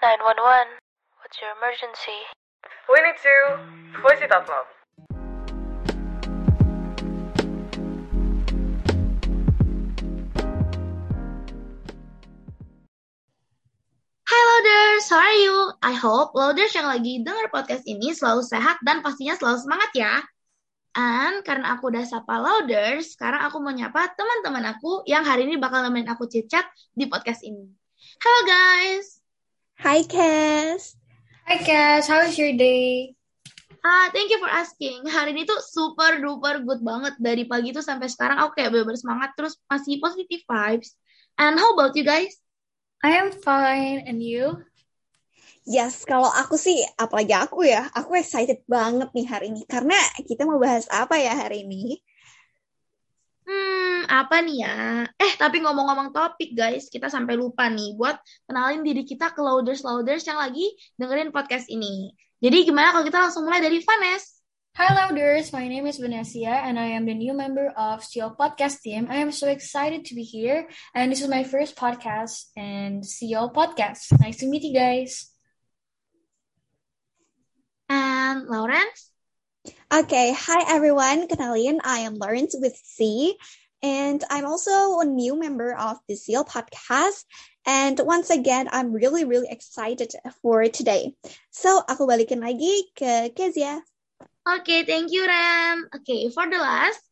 911. 0.00 0.80
What's 1.20 1.36
your 1.44 1.52
emergency? 1.60 2.24
We 2.88 3.04
need 3.04 3.20
to 3.20 3.36
voice 4.00 4.24
it 4.24 4.32
out 4.32 4.48
loud. 4.48 4.64
Hi 14.24 14.40
Loaders, 14.40 15.04
how 15.12 15.20
are 15.20 15.36
you? 15.36 15.56
I 15.84 15.92
hope 15.92 16.32
Loaders 16.32 16.72
yang 16.72 16.88
lagi 16.88 17.20
dengar 17.20 17.52
podcast 17.52 17.84
ini 17.84 18.16
selalu 18.16 18.40
sehat 18.40 18.80
dan 18.80 19.04
pastinya 19.04 19.36
selalu 19.36 19.68
semangat 19.68 19.92
ya. 19.92 20.24
And 20.96 21.44
karena 21.44 21.76
aku 21.76 21.92
udah 21.92 22.08
sapa 22.08 22.40
Loaders, 22.40 23.20
sekarang 23.20 23.44
aku 23.44 23.60
mau 23.60 23.76
nyapa 23.76 24.16
teman-teman 24.16 24.64
aku 24.64 25.04
yang 25.04 25.28
hari 25.28 25.44
ini 25.44 25.60
bakal 25.60 25.84
nemenin 25.84 26.08
aku 26.08 26.24
chit-chat 26.24 26.64
di 26.96 27.04
podcast 27.04 27.44
ini. 27.44 27.68
Hello 28.16 28.40
guys! 28.48 29.19
Hi, 29.80 30.04
Cass. 30.04 30.92
Hi 31.48 31.56
Cass, 31.56 32.04
how 32.04 32.20
was 32.20 32.36
your 32.36 32.52
day? 32.52 33.16
Ah, 33.80 34.12
thank 34.12 34.28
you 34.28 34.36
for 34.36 34.52
asking. 34.52 35.08
Hari 35.08 35.32
ini 35.32 35.48
tuh 35.48 35.56
super 35.64 36.20
duper 36.20 36.60
good 36.68 36.84
banget. 36.84 37.16
Dari 37.16 37.48
pagi 37.48 37.72
tuh 37.72 37.80
sampai 37.80 38.12
sekarang 38.12 38.36
aku 38.44 38.60
kayak 38.60 38.76
bener-bener 38.76 39.00
semangat 39.00 39.32
terus 39.40 39.56
masih 39.72 39.96
positive 39.96 40.44
vibes. 40.44 41.00
And 41.40 41.56
how 41.56 41.72
about 41.72 41.96
you 41.96 42.04
guys? 42.04 42.36
I 43.00 43.24
am 43.24 43.32
fine, 43.32 44.04
and 44.04 44.20
you? 44.20 44.60
Yes, 45.64 46.04
kalau 46.04 46.28
aku 46.28 46.60
sih, 46.60 46.76
apalagi 47.00 47.32
aku 47.32 47.64
ya, 47.64 47.88
aku 47.96 48.20
excited 48.20 48.60
banget 48.68 49.08
nih 49.16 49.26
hari 49.32 49.48
ini. 49.48 49.64
Karena 49.64 49.96
kita 50.28 50.44
mau 50.44 50.60
bahas 50.60 50.84
apa 50.92 51.16
ya 51.16 51.32
hari 51.32 51.64
ini? 51.64 51.96
Hmm, 53.50 54.06
apa 54.06 54.46
nih 54.46 54.62
ya? 54.62 55.02
Eh, 55.18 55.32
tapi 55.34 55.58
ngomong-ngomong 55.58 56.14
topik 56.14 56.54
guys, 56.54 56.86
kita 56.86 57.10
sampai 57.10 57.34
lupa 57.34 57.66
nih 57.66 57.98
buat 57.98 58.14
kenalin 58.46 58.86
diri 58.86 59.02
kita 59.02 59.34
ke 59.34 59.42
loaders-loaders 59.42 60.22
yang 60.22 60.38
lagi 60.38 60.70
dengerin 60.94 61.34
podcast 61.34 61.66
ini. 61.66 62.14
Jadi 62.38 62.70
gimana 62.70 62.94
kalau 62.94 63.02
kita 63.02 63.18
langsung 63.18 63.42
mulai 63.42 63.58
dari 63.58 63.82
Vanes? 63.82 64.38
Hi 64.78 64.94
Louders, 64.94 65.50
my 65.50 65.66
name 65.66 65.90
is 65.90 65.98
Vanessa 65.98 66.46
and 66.46 66.78
I 66.78 66.94
am 66.94 67.10
the 67.10 67.14
new 67.18 67.34
member 67.34 67.74
of 67.74 68.06
CEO 68.06 68.38
Podcast 68.38 68.86
team. 68.86 69.10
I 69.10 69.18
am 69.18 69.34
so 69.34 69.50
excited 69.50 70.06
to 70.06 70.14
be 70.14 70.22
here 70.22 70.70
and 70.94 71.10
this 71.10 71.18
is 71.18 71.26
my 71.26 71.42
first 71.42 71.74
podcast 71.74 72.54
and 72.54 73.02
CEO 73.02 73.50
Podcast. 73.50 74.14
Nice 74.22 74.38
to 74.40 74.46
meet 74.46 74.62
you 74.62 74.78
guys. 74.78 75.26
And 77.90 78.46
Lawrence? 78.46 79.10
Okay, 79.68 80.32
hi 80.32 80.64
everyone. 80.72 81.28
Kenalin, 81.28 81.84
I 81.84 82.08
am 82.08 82.16
Lawrence 82.16 82.56
with 82.56 82.72
C. 82.80 83.36
And 83.84 84.24
I'm 84.32 84.48
also 84.48 85.00
a 85.00 85.04
new 85.04 85.36
member 85.36 85.76
of 85.76 86.00
the 86.08 86.16
Seal 86.16 86.48
podcast. 86.48 87.28
And 87.68 88.00
once 88.00 88.32
again, 88.32 88.72
I'm 88.72 88.92
really, 88.92 89.28
really 89.28 89.48
excited 89.52 90.16
for 90.40 90.64
today. 90.72 91.12
So, 91.52 91.84
aku 91.84 92.08
balikin 92.08 92.40
lagi 92.40 92.88
ke 92.96 93.36
Kezia. 93.36 93.84
Okay, 94.48 94.88
thank 94.88 95.12
you. 95.12 95.28
Oke, 95.28 95.92
okay, 95.92 96.32
for 96.32 96.48
the 96.48 96.56
last, 96.56 97.04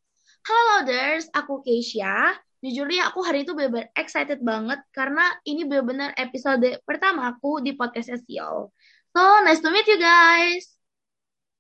halo 0.49 0.89
loaders, 0.89 1.29
aku 1.37 1.61
Keisha. 1.61 2.33
Jujur 2.65 2.89
ya, 2.89 3.13
aku 3.13 3.29
hari 3.29 3.45
itu 3.45 3.53
benar-benar 3.53 3.93
excited 3.93 4.41
banget 4.41 4.81
karena 4.97 5.37
ini 5.45 5.69
benar-benar 5.69 6.17
episode 6.17 6.65
pertama 6.89 7.29
aku 7.29 7.61
di 7.61 7.77
podcast 7.77 8.09
SEO. 8.25 8.73
So, 9.13 9.21
nice 9.45 9.61
to 9.61 9.69
meet 9.69 9.85
you 9.85 10.01
guys. 10.01 10.78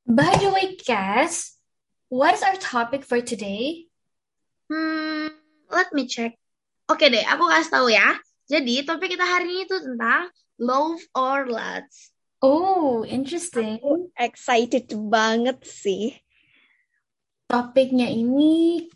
By 0.09 0.41
the 0.41 0.48
way, 0.48 0.73
Cass, 0.81 1.61
what 2.09 2.33
is 2.33 2.41
our 2.41 2.56
topic 2.56 3.05
for 3.05 3.20
today? 3.20 3.92
Hmm, 4.73 5.28
let 5.69 5.92
me 5.92 6.09
check. 6.09 6.33
Oke 6.89 7.12
deh, 7.12 7.20
aku 7.28 7.45
kasih 7.45 7.69
tahu 7.69 7.92
ya. 7.92 8.17
Jadi, 8.48 8.89
topik 8.89 9.12
kita 9.12 9.29
hari 9.29 9.53
ini 9.53 9.62
itu 9.69 9.77
tentang 9.77 10.33
love 10.56 11.05
or 11.12 11.53
lust. 11.53 12.17
Oh, 12.41 13.05
interesting. 13.05 13.77
Aku 13.84 14.09
excited 14.17 14.89
banget 14.97 15.61
sih. 15.69 16.17
Topiknya 17.45 18.08
ini 18.08 18.89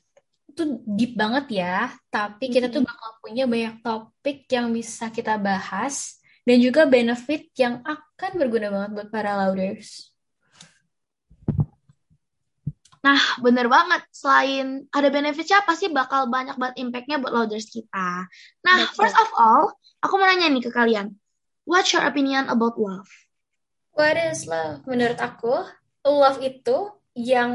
tuh 0.57 0.81
deep 0.89 1.13
banget 1.13 1.61
ya, 1.61 1.93
tapi 2.09 2.49
kita 2.49 2.73
tuh 2.73 2.89
bakal 2.89 3.21
punya 3.21 3.45
banyak 3.45 3.85
topik 3.85 4.49
yang 4.49 4.73
bisa 4.73 5.13
kita 5.13 5.37
bahas 5.37 6.17
dan 6.49 6.57
juga 6.57 6.89
benefit 6.89 7.53
yang 7.61 7.85
akan 7.85 8.33
berguna 8.41 8.73
banget 8.73 8.91
buat 8.97 9.09
para 9.13 9.37
louders. 9.37 10.12
Nah, 13.03 13.19
bener 13.43 13.67
banget. 13.67 14.03
Selain 14.15 14.87
ada 14.95 15.09
benefitnya, 15.11 15.63
pasti 15.67 15.91
bakal 15.91 16.31
banyak 16.31 16.55
banget 16.55 16.77
impact-nya 16.79 17.19
buat 17.19 17.35
loaders 17.35 17.67
kita. 17.67 18.31
Nah, 18.63 18.79
Betul. 18.87 18.95
first 18.95 19.19
of 19.19 19.31
all, 19.35 19.75
aku 19.99 20.15
mau 20.19 20.31
nanya 20.31 20.47
nih 20.47 20.63
ke 20.63 20.71
kalian. 20.71 21.19
What's 21.67 21.91
your 21.91 22.07
opinion 22.07 22.47
about 22.47 22.79
love? 22.79 23.11
What 23.95 24.15
is 24.15 24.47
love? 24.47 24.87
Menurut 24.87 25.19
aku, 25.19 25.67
love 26.07 26.39
itu 26.43 26.95
yang 27.19 27.53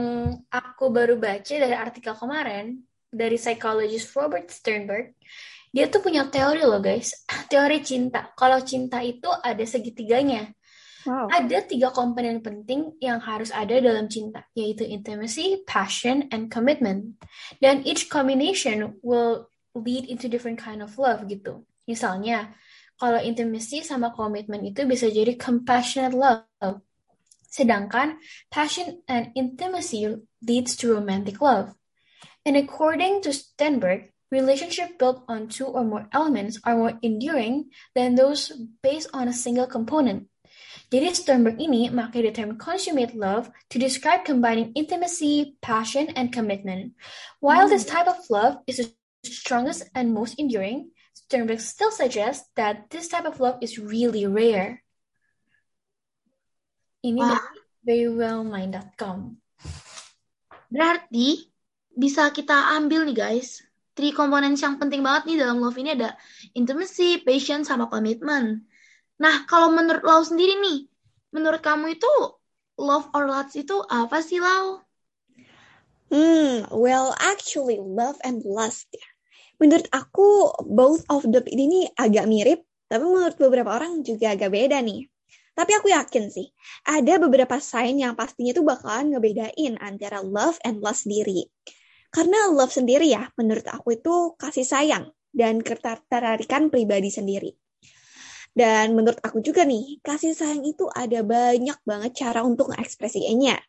aku 0.52 0.92
baru 0.94 1.18
baca 1.18 1.54
dari 1.56 1.74
artikel 1.74 2.14
kemarin, 2.14 2.84
dari 3.08 3.40
psychologist 3.40 4.14
Robert 4.14 4.52
Sternberg, 4.52 5.16
dia 5.72 5.88
tuh 5.92 6.04
punya 6.04 6.28
teori 6.28 6.64
loh 6.64 6.80
guys, 6.80 7.24
teori 7.52 7.80
cinta. 7.84 8.32
Kalau 8.36 8.60
cinta 8.64 9.00
itu 9.00 9.28
ada 9.32 9.64
segitiganya. 9.64 10.52
Wow. 11.08 11.32
Ada 11.32 11.64
tiga 11.64 11.96
komponen 11.96 12.44
penting 12.44 13.00
yang 13.00 13.24
harus 13.24 13.48
ada 13.56 13.80
dalam 13.80 14.12
cinta, 14.12 14.44
yaitu 14.52 14.84
intimacy, 14.84 15.64
passion, 15.64 16.28
and 16.36 16.52
commitment. 16.52 17.16
Dan 17.64 17.88
each 17.88 18.12
combination 18.12 19.00
will 19.00 19.48
lead 19.72 20.12
into 20.12 20.28
different 20.28 20.60
kind 20.60 20.84
of 20.84 21.00
love 21.00 21.24
gitu. 21.32 21.64
Misalnya, 21.88 22.52
kalau 23.00 23.24
intimacy 23.24 23.88
sama 23.88 24.12
commitment 24.12 24.68
itu 24.68 24.84
bisa 24.84 25.08
jadi 25.08 25.40
compassionate 25.40 26.12
love. 26.12 26.84
Sedangkan 27.48 28.20
passion 28.52 29.00
and 29.08 29.32
intimacy 29.32 30.12
leads 30.44 30.76
to 30.76 30.92
romantic 30.92 31.40
love. 31.40 31.72
And 32.44 32.60
according 32.60 33.24
to 33.24 33.32
Stenberg, 33.32 34.12
relationship 34.28 35.00
built 35.00 35.24
on 35.32 35.48
two 35.48 35.68
or 35.72 35.88
more 35.88 36.12
elements 36.12 36.60
are 36.68 36.76
more 36.76 37.00
enduring 37.00 37.72
than 37.96 38.20
those 38.20 38.52
based 38.84 39.08
on 39.16 39.32
a 39.32 39.36
single 39.36 39.68
component. 39.68 40.28
Jadi 40.88 41.12
Sternberg 41.12 41.60
ini 41.60 41.92
memakai 41.92 42.24
the 42.24 42.32
term 42.32 42.56
consummate 42.56 43.12
love 43.12 43.52
to 43.68 43.76
describe 43.76 44.24
combining 44.24 44.72
intimacy, 44.72 45.60
passion, 45.60 46.08
and 46.16 46.32
commitment. 46.32 46.96
While 47.44 47.68
this 47.68 47.84
type 47.84 48.08
of 48.08 48.24
love 48.32 48.64
is 48.72 48.80
the 48.80 48.88
strongest 49.28 49.92
and 49.92 50.16
most 50.16 50.40
enduring, 50.40 50.96
Sternberg 51.12 51.60
still 51.60 51.92
suggests 51.92 52.48
that 52.56 52.88
this 52.88 53.12
type 53.12 53.28
of 53.28 53.44
love 53.44 53.60
is 53.60 53.76
really 53.76 54.24
rare. 54.24 54.80
Ini 57.04 57.20
wow. 57.20 57.36
dari 57.84 58.08
verywellmind.com. 58.08 59.18
Berarti 60.72 61.52
bisa 61.92 62.32
kita 62.32 62.80
ambil 62.80 63.04
nih 63.04 63.18
guys, 63.28 63.60
three 63.92 64.16
components 64.16 64.64
yang 64.64 64.80
penting 64.80 65.04
banget 65.04 65.36
nih 65.36 65.38
dalam 65.44 65.60
love 65.60 65.76
ini 65.76 66.00
ada 66.00 66.16
intimacy, 66.56 67.20
passion, 67.28 67.68
sama 67.68 67.92
commitment. 67.92 68.64
Nah, 69.18 69.50
kalau 69.50 69.74
menurut 69.74 70.06
Lau 70.06 70.22
sendiri 70.22 70.62
nih, 70.62 70.86
menurut 71.34 71.62
kamu 71.62 71.98
itu 71.98 72.10
love 72.78 73.10
or 73.18 73.26
lust 73.26 73.58
itu 73.58 73.82
apa 73.90 74.22
sih 74.22 74.38
Lau? 74.38 74.82
Hmm, 76.08 76.64
well 76.72 77.12
actually 77.20 77.82
love 77.82 78.16
and 78.24 78.46
lust 78.46 78.88
ya. 78.94 79.04
Menurut 79.58 79.90
aku 79.90 80.54
both 80.70 81.02
of 81.10 81.26
them 81.26 81.44
ini 81.50 81.90
agak 81.98 82.30
mirip, 82.30 82.62
tapi 82.86 83.04
menurut 83.04 83.36
beberapa 83.42 83.74
orang 83.74 84.06
juga 84.06 84.38
agak 84.38 84.54
beda 84.54 84.80
nih. 84.86 85.10
Tapi 85.58 85.72
aku 85.74 85.90
yakin 85.90 86.30
sih, 86.30 86.54
ada 86.86 87.18
beberapa 87.18 87.58
sign 87.58 87.98
yang 87.98 88.14
pastinya 88.14 88.54
tuh 88.54 88.62
bakalan 88.62 89.18
ngebedain 89.18 89.82
antara 89.82 90.22
love 90.22 90.62
and 90.62 90.80
lust 90.86 91.10
sendiri. 91.10 91.50
Karena 92.14 92.54
love 92.54 92.70
sendiri 92.70 93.10
ya, 93.10 93.34
menurut 93.34 93.66
aku 93.66 93.98
itu 93.98 94.38
kasih 94.38 94.64
sayang 94.64 95.10
dan 95.34 95.66
ketertarikan 95.66 96.70
pribadi 96.70 97.10
sendiri. 97.10 97.58
Dan 98.58 98.98
menurut 98.98 99.22
aku 99.22 99.38
juga 99.46 99.62
nih, 99.62 100.02
kasih 100.02 100.34
sayang 100.34 100.66
itu 100.66 100.90
ada 100.90 101.22
banyak 101.22 101.78
banget 101.86 102.12
cara 102.18 102.42
untuk 102.42 102.74
mengekspresikannya. 102.74 103.62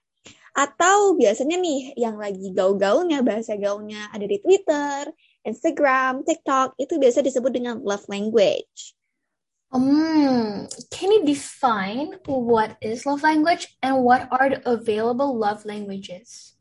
Atau 0.57 1.13
biasanya 1.21 1.61
nih, 1.61 1.93
yang 2.01 2.17
lagi 2.17 2.49
gaul-gaulnya, 2.57 3.21
bahasa 3.21 3.61
gaulnya 3.61 4.09
ada 4.17 4.25
di 4.25 4.41
Twitter, 4.41 5.13
Instagram, 5.45 6.25
TikTok, 6.25 6.81
itu 6.81 6.97
biasa 6.97 7.21
disebut 7.21 7.53
dengan 7.53 7.85
love 7.85 8.09
language. 8.09 8.97
Um, 9.69 10.65
can 10.89 11.13
you 11.13 11.29
define 11.29 12.17
what 12.25 12.81
is 12.81 13.05
love 13.05 13.21
language 13.21 13.69
and 13.85 14.01
what 14.01 14.25
are 14.33 14.57
the 14.57 14.65
available 14.65 15.37
love 15.37 15.69
languages? 15.69 16.57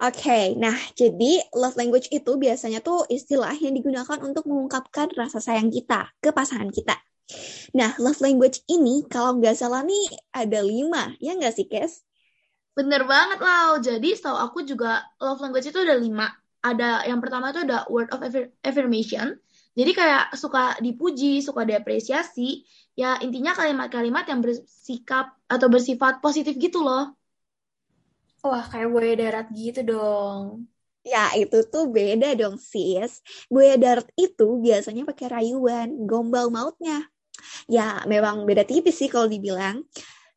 Oke, 0.00 0.24
okay, 0.24 0.44
nah 0.56 0.72
jadi 0.96 1.44
love 1.52 1.76
language 1.76 2.08
itu 2.08 2.40
biasanya 2.40 2.80
tuh 2.80 3.04
istilah 3.12 3.52
yang 3.60 3.76
digunakan 3.76 4.16
untuk 4.24 4.48
mengungkapkan 4.48 5.12
rasa 5.12 5.44
sayang 5.44 5.68
kita 5.68 6.08
ke 6.24 6.32
pasangan 6.32 6.72
kita. 6.72 6.96
Nah, 7.78 7.94
love 8.02 8.20
language 8.24 8.62
ini 8.66 9.06
kalau 9.06 9.38
nggak 9.38 9.56
salah 9.58 9.82
nih 9.86 10.04
ada 10.34 10.60
lima, 10.62 11.14
ya 11.22 11.34
nggak 11.38 11.54
sih, 11.54 11.66
Kes? 11.70 12.02
Bener 12.78 13.02
banget, 13.04 13.38
Lau. 13.42 13.78
Jadi 13.82 14.08
setahu 14.16 14.38
aku 14.38 14.58
juga 14.64 15.04
love 15.20 15.40
language 15.42 15.68
itu 15.70 15.78
ada 15.82 15.96
lima. 15.98 16.26
Ada 16.60 17.08
yang 17.08 17.20
pertama 17.22 17.52
itu 17.52 17.60
ada 17.64 17.88
word 17.88 18.08
of 18.14 18.20
affirmation. 18.64 19.36
Jadi 19.78 19.90
kayak 19.96 20.34
suka 20.36 20.76
dipuji, 20.82 21.40
suka 21.40 21.62
diapresiasi. 21.64 22.66
Ya 22.98 23.16
intinya 23.24 23.54
kalimat-kalimat 23.56 24.24
yang 24.28 24.40
bersikap 24.44 25.34
atau 25.48 25.66
bersifat 25.72 26.20
positif 26.24 26.54
gitu 26.58 26.82
loh. 26.84 27.14
Wah, 28.44 28.64
kayak 28.72 28.88
buaya 28.92 29.14
darat 29.20 29.46
gitu 29.52 29.80
dong. 29.90 30.64
Ya, 31.00 31.32
itu 31.36 31.64
tuh 31.72 31.88
beda 31.88 32.36
dong, 32.36 32.56
sis. 32.60 33.24
Buaya 33.52 33.76
darat 33.80 34.08
itu 34.20 34.60
biasanya 34.60 35.02
pakai 35.08 35.26
rayuan, 35.32 35.88
gombal 36.08 36.52
mautnya. 36.52 37.08
Ya, 37.70 38.02
memang 38.04 38.44
beda 38.48 38.64
tipis 38.64 38.98
sih 39.00 39.08
kalau 39.10 39.26
dibilang. 39.26 39.84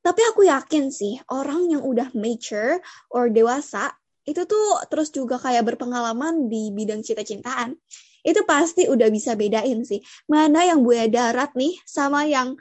Tapi 0.04 0.22
aku 0.32 0.44
yakin 0.48 0.92
sih, 0.92 1.16
orang 1.32 1.72
yang 1.72 1.84
udah 1.84 2.12
mature 2.12 2.84
or 3.08 3.32
dewasa, 3.32 3.96
itu 4.28 4.44
tuh 4.44 4.84
terus 4.92 5.12
juga 5.12 5.40
kayak 5.40 5.64
berpengalaman 5.76 6.52
di 6.52 6.72
bidang 6.76 7.00
cinta-cintaan. 7.04 7.80
Itu 8.24 8.44
pasti 8.44 8.88
udah 8.88 9.08
bisa 9.12 9.36
bedain 9.36 9.84
sih. 9.88 10.04
Mana 10.28 10.68
yang 10.68 10.84
buaya 10.84 11.08
darat 11.08 11.56
nih, 11.56 11.80
sama 11.88 12.28
yang, 12.28 12.56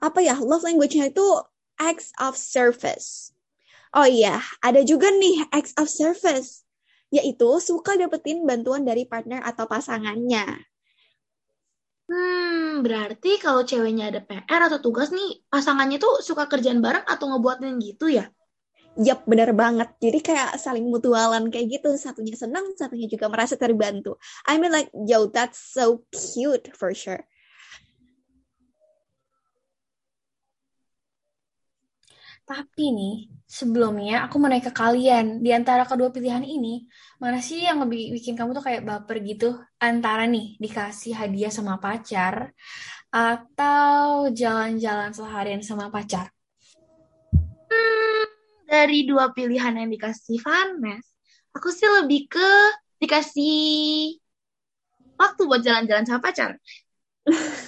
apa 0.00 0.20
ya, 0.24 0.36
love 0.40 0.64
language-nya 0.64 1.12
itu 1.12 1.26
acts 1.76 2.12
of 2.20 2.36
service. 2.36 3.32
Oh 3.92 4.04
iya, 4.04 4.40
ada 4.60 4.84
juga 4.84 5.08
nih 5.08 5.48
acts 5.52 5.72
of 5.80 5.88
service 5.88 6.68
yaitu 7.08 7.48
suka 7.60 7.96
dapetin 7.96 8.44
bantuan 8.44 8.84
dari 8.84 9.08
partner 9.08 9.40
atau 9.40 9.64
pasangannya. 9.64 10.44
Hmm, 12.08 12.80
berarti 12.84 13.30
kalau 13.44 13.62
ceweknya 13.70 14.04
ada 14.10 14.20
PR 14.28 14.62
atau 14.68 14.80
tugas 14.84 15.08
nih, 15.12 15.30
pasangannya 15.52 15.96
tuh 16.04 16.12
suka 16.28 16.44
kerjaan 16.52 16.80
bareng 16.84 17.04
atau 17.12 17.24
ngebuatin 17.28 17.76
gitu 17.84 18.06
ya? 18.18 18.24
Yap, 19.06 19.20
bener 19.30 19.50
banget. 19.62 19.88
Jadi 20.04 20.18
kayak 20.28 20.50
saling 20.64 20.86
mutualan 20.92 21.44
kayak 21.52 21.66
gitu. 21.80 21.90
Satunya 22.04 22.36
senang, 22.42 22.66
satunya 22.80 23.06
juga 23.14 23.26
merasa 23.32 23.54
terbantu. 23.64 24.12
I 24.50 24.58
mean 24.60 24.72
like, 24.76 24.90
yo, 25.10 25.20
that's 25.34 25.60
so 25.60 26.04
cute 26.12 26.66
for 26.80 26.92
sure. 26.96 27.22
Tapi 32.48 32.84
nih, 32.96 33.14
sebelumnya 33.48 34.28
aku 34.28 34.36
mau 34.36 34.52
nanya 34.52 34.68
ke 34.68 34.74
kalian, 34.76 35.40
di 35.40 35.50
antara 35.56 35.88
kedua 35.88 36.12
pilihan 36.12 36.44
ini, 36.44 36.84
mana 37.16 37.40
sih 37.40 37.64
yang 37.64 37.80
lebih 37.80 38.12
bikin 38.12 38.36
kamu 38.36 38.52
tuh 38.52 38.64
kayak 38.68 38.84
baper 38.84 39.24
gitu? 39.24 39.56
Antara 39.80 40.28
nih, 40.28 40.60
dikasih 40.60 41.16
hadiah 41.16 41.48
sama 41.48 41.80
pacar, 41.80 42.52
atau 43.08 44.28
jalan-jalan 44.28 45.16
seharian 45.16 45.64
sama 45.64 45.88
pacar? 45.88 46.28
Hmm, 47.72 48.28
dari 48.68 49.08
dua 49.08 49.32
pilihan 49.32 49.72
yang 49.80 49.88
dikasih 49.88 50.44
Vanes, 50.44 51.08
aku 51.56 51.72
sih 51.72 51.88
lebih 51.88 52.28
ke 52.28 52.52
dikasih 53.00 54.20
waktu 55.16 55.40
buat 55.48 55.64
jalan-jalan 55.64 56.04
sama 56.04 56.20
pacar. 56.20 56.60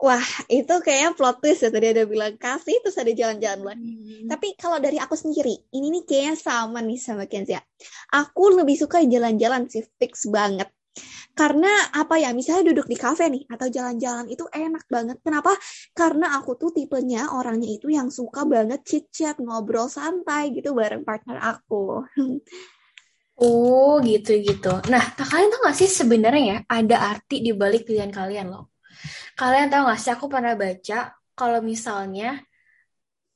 Wah, 0.00 0.26
itu 0.48 0.74
kayaknya 0.80 1.12
plot 1.12 1.44
twist 1.44 1.60
ya. 1.60 1.68
Tadi 1.68 1.92
ada 1.92 2.08
bilang 2.08 2.32
kasih, 2.40 2.80
terus 2.80 2.96
ada 2.96 3.12
jalan-jalan 3.12 3.60
lagi. 3.60 3.92
Hmm. 3.92 4.28
Tapi 4.32 4.56
kalau 4.56 4.80
dari 4.80 4.96
aku 4.96 5.12
sendiri, 5.12 5.52
ini 5.76 5.92
nih 5.92 6.04
kayaknya 6.08 6.34
sama 6.40 6.80
nih 6.80 6.96
sama 6.96 7.28
Kenzia. 7.28 7.60
Aku 8.16 8.48
lebih 8.56 8.80
suka 8.80 9.04
jalan-jalan 9.04 9.68
sih, 9.68 9.84
fix 10.00 10.24
banget. 10.32 10.72
Karena 11.36 11.68
apa 11.92 12.16
ya, 12.16 12.32
misalnya 12.32 12.72
duduk 12.72 12.88
di 12.88 12.96
kafe 12.96 13.28
nih, 13.28 13.44
atau 13.52 13.68
jalan-jalan 13.68 14.24
itu 14.32 14.48
enak 14.48 14.88
banget. 14.88 15.20
Kenapa? 15.20 15.52
Karena 15.92 16.32
aku 16.32 16.56
tuh 16.56 16.72
tipenya 16.72 17.36
orangnya 17.36 17.68
itu 17.68 17.92
yang 17.92 18.08
suka 18.08 18.48
banget 18.48 18.80
chit-chat, 18.88 19.36
ngobrol 19.36 19.92
santai 19.92 20.48
gitu 20.56 20.72
bareng 20.72 21.04
partner 21.04 21.36
aku. 21.44 22.08
Oh 23.40 23.96
gitu-gitu. 24.04 24.84
Nah, 24.92 25.00
kalian 25.16 25.48
tau 25.48 25.64
gak 25.64 25.72
sih 25.72 25.88
sebenarnya 25.88 26.42
ya, 26.44 26.58
ada 26.68 27.16
arti 27.16 27.40
di 27.40 27.56
balik 27.56 27.88
pilihan 27.88 28.12
kalian 28.12 28.52
loh. 28.52 28.68
Kalian 29.34 29.68
tahu 29.72 29.88
gak 29.88 30.00
sih, 30.00 30.12
aku 30.14 30.26
pernah 30.30 30.54
baca 30.54 31.14
kalau 31.34 31.60
misalnya 31.64 32.40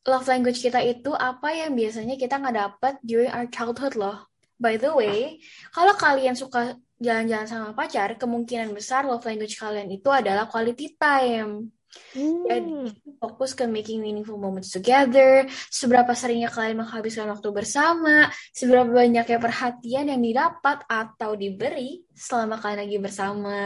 love 0.05 0.29
language 0.29 0.61
kita 0.61 0.85
itu 0.85 1.11
apa 1.17 1.49
yang 1.57 1.73
biasanya 1.73 2.15
kita 2.21 2.37
nggak 2.37 2.57
dapat 2.57 2.95
during 3.01 3.33
our 3.33 3.49
childhood 3.49 3.97
loh. 3.97 4.29
By 4.61 4.79
the 4.79 4.93
way, 4.95 5.43
kalau 5.75 5.97
kalian 5.99 6.39
suka 6.39 6.79
jalan-jalan 7.03 7.49
sama 7.49 7.69
pacar, 7.75 8.15
kemungkinan 8.15 8.71
besar 8.71 9.03
love 9.03 9.25
language 9.27 9.59
kalian 9.59 9.91
itu 9.91 10.07
adalah 10.13 10.47
quality 10.47 10.95
time. 10.95 11.74
Hmm. 12.15 12.47
Jadi 12.47 12.95
fokus 13.19 13.55
ke 13.59 13.67
making 13.67 13.99
meaningful 14.03 14.39
moments 14.39 14.71
together, 14.71 15.47
seberapa 15.71 16.15
seringnya 16.15 16.51
kalian 16.51 16.83
menghabiskan 16.83 17.27
waktu 17.31 17.49
bersama, 17.51 18.31
seberapa 18.55 18.87
banyaknya 18.87 19.39
perhatian 19.43 20.11
yang 20.11 20.23
didapat 20.23 20.87
atau 20.87 21.35
diberi 21.35 22.07
selama 22.15 22.59
kalian 22.63 22.81
lagi 22.87 22.99
bersama. 23.03 23.59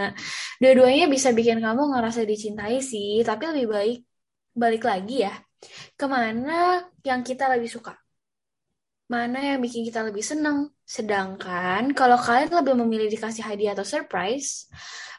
Dua-duanya 0.56 1.06
bisa 1.12 1.32
bikin 1.36 1.60
kamu 1.60 1.92
ngerasa 1.92 2.24
dicintai 2.24 2.80
sih, 2.80 3.20
tapi 3.20 3.48
lebih 3.52 3.68
baik 3.68 3.98
balik 4.56 4.84
lagi 4.88 5.28
ya, 5.28 5.34
ke 5.94 6.06
mana 6.08 6.82
yang 7.04 7.20
kita 7.20 7.52
lebih 7.52 7.68
suka. 7.68 7.94
Mana 9.08 9.40
yang 9.54 9.60
bikin 9.60 9.84
kita 9.88 10.04
lebih 10.04 10.24
senang. 10.24 10.68
Sedangkan 10.88 11.92
kalau 11.92 12.16
kalian 12.16 12.48
lebih 12.48 12.74
memilih 12.80 13.12
dikasih 13.12 13.44
hadiah 13.44 13.76
atau 13.76 13.84
surprise, 13.84 14.72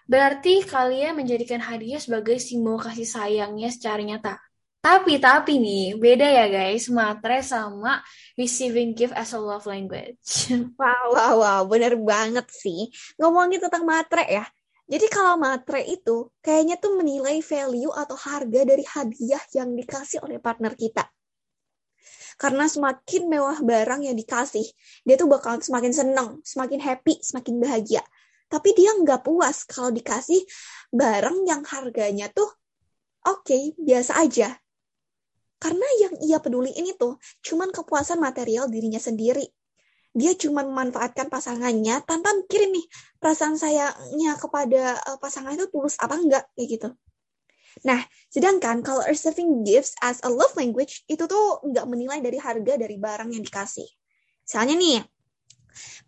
Berarti 0.10 0.66
kalian 0.66 1.21
menjadikan 1.21 1.62
hadiah 1.62 2.01
sebagai 2.01 2.42
simbol 2.42 2.81
kasih 2.81 3.06
sayangnya 3.06 3.69
secara 3.69 4.01
nyata. 4.01 4.42
Tapi, 4.81 5.21
tapi 5.21 5.62
nih, 5.62 6.01
beda 6.01 6.25
ya 6.25 6.45
guys, 6.50 6.89
matre 6.89 7.45
sama 7.45 8.01
receiving 8.33 8.98
gift 8.98 9.13
as 9.13 9.38
a 9.38 9.39
love 9.39 9.69
language. 9.69 10.50
Wow, 10.81 11.13
wow, 11.13 11.33
wow, 11.38 11.62
bener 11.69 11.94
banget 12.01 12.50
sih. 12.50 12.89
Ngomongin 13.21 13.62
tentang 13.62 13.86
matre 13.86 14.25
ya. 14.25 14.50
Jadi 14.89 15.06
kalau 15.13 15.38
matre 15.38 15.86
itu 15.86 16.33
kayaknya 16.42 16.81
tuh 16.81 16.98
menilai 16.98 17.45
value 17.45 17.94
atau 17.94 18.18
harga 18.18 18.62
dari 18.66 18.81
hadiah 18.81 19.44
yang 19.54 19.77
dikasih 19.77 20.25
oleh 20.25 20.42
partner 20.42 20.74
kita. 20.74 21.06
Karena 22.39 22.71
semakin 22.71 23.27
mewah 23.27 23.59
barang 23.59 24.07
yang 24.07 24.15
dikasih, 24.15 24.63
dia 25.03 25.15
tuh 25.19 25.27
bakal 25.27 25.59
semakin 25.59 25.91
seneng, 25.91 26.39
semakin 26.47 26.80
happy, 26.80 27.19
semakin 27.19 27.59
bahagia. 27.59 28.00
Tapi 28.47 28.71
dia 28.74 28.95
nggak 28.95 29.27
puas 29.27 29.68
kalau 29.68 29.91
dikasih 29.91 30.47
barang 30.89 31.44
yang 31.44 31.62
harganya 31.68 32.31
tuh 32.31 32.47
oke 33.27 33.44
okay, 33.44 33.75
biasa 33.75 34.24
aja. 34.24 34.56
Karena 35.59 35.83
yang 36.00 36.15
ia 36.24 36.39
peduli 36.39 36.71
ini 36.71 36.95
tuh 36.95 37.19
cuman 37.44 37.75
kepuasan 37.75 38.24
material 38.24 38.71
dirinya 38.71 39.03
sendiri. 39.03 39.44
Dia 40.15 40.33
cuma 40.39 40.63
memanfaatkan 40.63 41.27
pasangannya 41.27 42.01
tanpa 42.07 42.33
mikirin 42.33 42.74
nih 42.74 42.88
perasaan 43.19 43.59
sayangnya 43.59 44.39
kepada 44.39 44.95
uh, 44.95 45.18
pasangan 45.19 45.53
itu 45.53 45.68
tulus 45.69 46.00
apa 46.00 46.15
enggak 46.15 46.47
kayak 46.56 46.68
gitu. 46.71 46.89
Nah, 47.86 48.01
sedangkan 48.27 48.83
kalau 48.83 49.04
receiving 49.07 49.64
gifts 49.64 49.95
as 50.04 50.19
a 50.26 50.30
love 50.30 50.52
language 50.59 51.06
itu 51.07 51.23
tuh 51.26 51.64
nggak 51.64 51.85
menilai 51.88 52.19
dari 52.19 52.38
harga 52.42 52.76
dari 52.76 52.97
barang 52.99 53.30
yang 53.31 53.44
dikasih. 53.45 53.88
Misalnya 54.44 54.76
nih, 54.76 54.99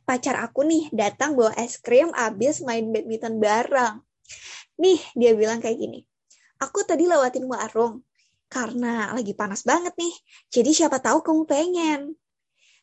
pacar 0.03 0.35
aku 0.41 0.65
nih 0.65 0.89
datang 0.91 1.37
bawa 1.37 1.53
es 1.55 1.79
krim 1.79 2.11
abis 2.11 2.65
main 2.65 2.89
badminton 2.89 3.39
bareng. 3.39 4.01
Nih, 4.81 4.99
dia 5.13 5.31
bilang 5.37 5.61
kayak 5.61 5.77
gini. 5.77 6.01
Aku 6.61 6.85
tadi 6.85 7.09
lewatin 7.09 7.45
warung 7.49 8.05
karena 8.51 9.15
lagi 9.15 9.31
panas 9.31 9.63
banget 9.63 9.95
nih. 9.95 10.13
Jadi 10.51 10.71
siapa 10.75 10.99
tahu 10.99 11.23
kamu 11.23 11.43
pengen. 11.47 12.01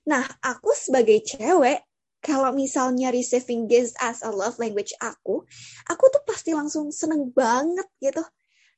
Nah, 0.09 0.25
aku 0.41 0.73
sebagai 0.73 1.21
cewek, 1.21 1.85
kalau 2.19 2.51
misalnya 2.51 3.15
receiving 3.15 3.71
gifts 3.71 3.95
as 4.03 4.25
a 4.27 4.31
love 4.33 4.59
language 4.59 4.91
aku, 4.99 5.45
aku 5.87 6.05
tuh 6.11 6.23
pasti 6.27 6.51
langsung 6.57 6.91
seneng 6.91 7.31
banget 7.31 7.87
gitu. 8.03 8.25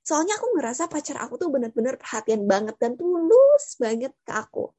Soalnya 0.00 0.40
aku 0.40 0.57
ngerasa 0.57 0.88
pacar 0.88 1.21
aku 1.21 1.37
tuh 1.37 1.49
bener-bener 1.52 2.00
perhatian 2.00 2.49
banget 2.49 2.76
dan 2.80 2.97
tulus 2.97 3.76
banget 3.76 4.12
ke 4.25 4.33
aku. 4.33 4.73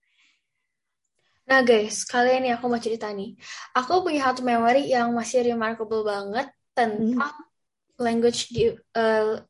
Nah 1.49 1.61
guys, 1.67 2.07
kalian 2.07 2.47
nih 2.47 2.53
aku 2.55 2.65
mau 2.71 2.79
cerita 2.79 3.11
nih. 3.11 3.35
Aku 3.75 4.05
punya 4.05 4.29
satu 4.29 4.41
memori 4.45 4.87
yang 4.87 5.11
masih 5.11 5.43
remarkable 5.43 6.05
banget 6.05 6.47
tentang 6.71 7.19
hmm. 7.19 7.99
language 7.99 8.47
uh, 8.95 9.41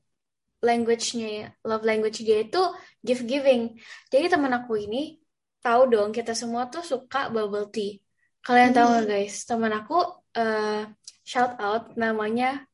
language-nya 0.62 1.58
love 1.66 1.86
language 1.86 2.22
dia 2.22 2.46
itu 2.46 2.62
gift 3.02 3.26
giving. 3.26 3.78
Jadi 4.10 4.26
teman 4.30 4.54
aku 4.54 4.78
ini 4.78 5.18
tahu 5.62 5.90
dong 5.90 6.10
kita 6.10 6.34
semua 6.34 6.70
tuh 6.70 6.86
suka 6.86 7.30
bubble 7.30 7.70
tea. 7.70 8.02
Kalian 8.42 8.74
hmm. 8.74 8.78
tahu 8.78 8.88
gak 8.98 9.06
guys? 9.10 9.36
Teman 9.46 9.74
aku 9.74 9.98
uh, 10.38 10.82
shout 11.22 11.54
out 11.62 11.94
namanya 11.98 12.66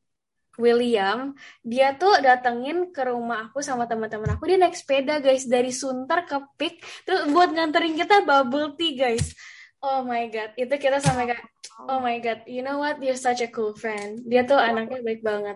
William, 0.58 1.38
dia 1.62 1.94
tuh 1.94 2.18
datengin 2.18 2.90
ke 2.90 3.06
rumah 3.06 3.48
aku 3.48 3.62
sama 3.62 3.86
teman-teman 3.86 4.34
aku. 4.34 4.50
Dia 4.50 4.58
naik 4.58 4.74
sepeda 4.74 5.22
guys 5.22 5.46
dari 5.46 5.70
Sunter 5.70 6.26
ke 6.26 6.36
Pik, 6.58 7.06
terus 7.06 7.30
buat 7.30 7.54
nganterin 7.54 7.94
kita 7.94 8.26
bubble 8.26 8.74
tea 8.74 8.98
guys. 8.98 9.38
Oh 9.78 10.02
my 10.02 10.26
god, 10.34 10.58
itu 10.58 10.74
kita 10.74 10.98
sampai 10.98 11.30
kayak, 11.30 11.46
oh 11.86 12.02
my 12.02 12.18
god, 12.18 12.42
you 12.50 12.66
know 12.66 12.82
what, 12.82 12.98
you're 12.98 13.14
such 13.14 13.38
a 13.38 13.48
cool 13.54 13.70
friend. 13.78 14.26
Dia 14.26 14.42
tuh 14.42 14.58
anaknya 14.58 14.98
baik 15.06 15.22
banget. 15.22 15.54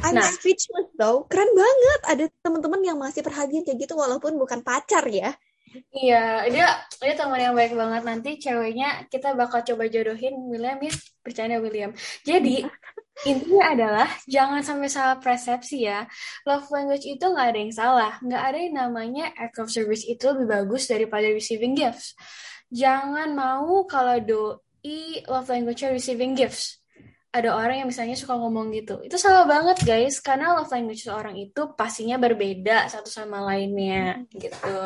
I'm 0.00 0.16
nah, 0.16 0.24
speechless 0.24 0.88
though, 0.96 1.28
keren 1.28 1.52
banget. 1.52 2.00
Ada 2.08 2.24
teman-teman 2.40 2.80
yang 2.80 2.96
masih 2.96 3.20
perhatian 3.20 3.68
kayak 3.68 3.84
gitu 3.84 3.92
walaupun 4.00 4.40
bukan 4.40 4.64
pacar 4.64 5.04
ya. 5.12 5.36
Iya, 5.92 6.48
dia 6.48 6.66
dia 6.96 7.12
teman 7.12 7.36
yang 7.36 7.52
baik 7.52 7.76
banget. 7.76 8.02
Nanti 8.08 8.30
ceweknya 8.40 9.04
kita 9.12 9.36
bakal 9.36 9.60
coba 9.60 9.84
jodohin 9.90 10.48
William 10.48 10.80
ya, 10.80 10.94
percaya 11.20 11.60
William. 11.60 11.92
Jadi 12.24 12.64
Intinya 13.26 13.74
adalah 13.74 14.08
jangan 14.30 14.62
sampai 14.62 14.86
salah 14.86 15.18
persepsi 15.18 15.90
ya. 15.90 16.06
Love 16.46 16.70
language 16.70 17.02
itu 17.02 17.24
nggak 17.24 17.48
ada 17.50 17.58
yang 17.58 17.74
salah. 17.74 18.12
Nggak 18.22 18.42
ada 18.42 18.58
yang 18.58 18.74
namanya 18.78 19.24
act 19.34 19.58
of 19.58 19.72
service 19.72 20.06
itu 20.06 20.22
lebih 20.30 20.46
bagus 20.46 20.86
daripada 20.86 21.26
receiving 21.26 21.74
gifts. 21.74 22.14
Jangan 22.70 23.34
mau 23.34 23.82
kalau 23.90 24.22
doi 24.22 25.24
love 25.26 25.50
language 25.50 25.82
receiving 25.82 26.38
gifts. 26.38 26.78
Ada 27.34 27.52
orang 27.52 27.84
yang 27.84 27.88
misalnya 27.90 28.14
suka 28.14 28.38
ngomong 28.38 28.70
gitu. 28.70 29.02
Itu 29.02 29.18
salah 29.18 29.44
banget 29.50 29.82
guys. 29.82 30.22
Karena 30.22 30.54
love 30.54 30.70
language 30.70 31.02
seorang 31.02 31.34
itu 31.34 31.74
pastinya 31.74 32.22
berbeda 32.22 32.86
satu 32.86 33.10
sama 33.10 33.42
lainnya 33.42 34.22
gitu. 34.30 34.78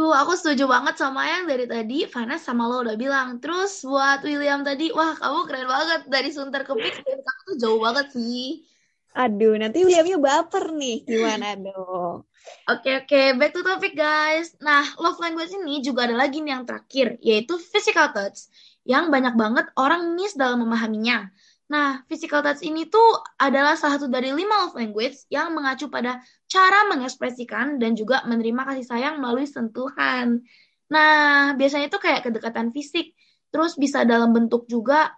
Tuh, 0.00 0.16
aku 0.16 0.32
setuju 0.32 0.64
banget 0.64 0.96
sama 0.96 1.28
yang 1.28 1.44
dari 1.44 1.68
tadi 1.68 2.08
Vanes 2.08 2.40
sama 2.40 2.64
lo 2.64 2.80
udah 2.80 2.96
bilang. 2.96 3.36
Terus 3.36 3.84
buat 3.84 4.24
William 4.24 4.64
tadi, 4.64 4.88
wah 4.96 5.12
kamu 5.12 5.44
keren 5.44 5.68
banget 5.68 6.00
dari 6.08 6.32
Sunter 6.32 6.64
ke 6.64 6.72
Pix, 6.72 7.04
kamu 7.04 7.40
tuh 7.44 7.56
jauh 7.60 7.76
banget 7.76 8.08
sih. 8.16 8.64
Aduh, 9.12 9.60
nanti 9.60 9.84
Williamnya 9.84 10.16
baper 10.16 10.72
nih. 10.72 11.04
Gimana 11.04 11.52
dong? 11.52 12.24
Oke, 12.64 13.04
oke, 13.04 13.36
back 13.36 13.52
to 13.52 13.60
topic 13.60 13.92
guys. 13.92 14.56
Nah, 14.64 14.88
love 14.96 15.20
language 15.20 15.52
ini 15.52 15.84
juga 15.84 16.08
ada 16.08 16.16
lagi 16.16 16.40
nih 16.40 16.56
yang 16.56 16.64
terakhir, 16.64 17.20
yaitu 17.20 17.60
physical 17.60 18.08
touch, 18.16 18.48
yang 18.88 19.12
banyak 19.12 19.36
banget 19.36 19.68
orang 19.76 20.16
miss 20.16 20.32
dalam 20.32 20.64
memahaminya. 20.64 21.28
Nah, 21.70 22.02
physical 22.10 22.42
touch 22.42 22.62
ini 22.66 22.90
tuh 22.90 23.08
adalah 23.38 23.78
salah 23.78 23.94
satu 23.98 24.10
dari 24.10 24.34
lima 24.34 24.54
love 24.66 24.74
language 24.74 25.16
yang 25.30 25.54
mengacu 25.54 25.86
pada 25.86 26.18
cara 26.50 26.90
mengekspresikan 26.90 27.78
dan 27.78 27.94
juga 27.94 28.26
menerima 28.26 28.62
kasih 28.74 28.84
sayang 28.90 29.14
melalui 29.22 29.46
sentuhan. 29.46 30.42
Nah, 30.90 31.54
biasanya 31.58 31.86
itu 31.86 31.98
kayak 32.02 32.26
kedekatan 32.26 32.74
fisik, 32.74 33.14
terus 33.54 33.78
bisa 33.78 34.02
dalam 34.02 34.34
bentuk 34.34 34.66
juga 34.66 35.14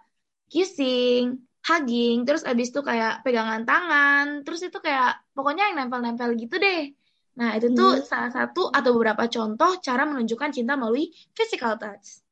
kissing, 0.53 1.41
hugging, 1.65 2.21
terus 2.27 2.45
abis 2.45 2.69
itu 2.69 2.81
kayak 2.85 3.25
pegangan 3.25 3.65
tangan, 3.65 4.25
terus 4.45 4.61
itu 4.61 4.77
kayak 4.77 5.25
pokoknya 5.33 5.73
yang 5.73 5.75
nempel-nempel 5.89 6.29
gitu 6.37 6.55
deh. 6.61 6.93
Nah, 7.41 7.57
itu 7.57 7.73
tuh 7.73 7.97
Hmm. 7.97 8.05
salah 8.05 8.29
satu 8.29 8.69
atau 8.69 8.89
beberapa 8.93 9.25
contoh 9.25 9.81
cara 9.81 10.05
menunjukkan 10.05 10.49
cinta 10.53 10.77
melalui 10.77 11.09
physical 11.33 11.73
touch. 11.81 12.22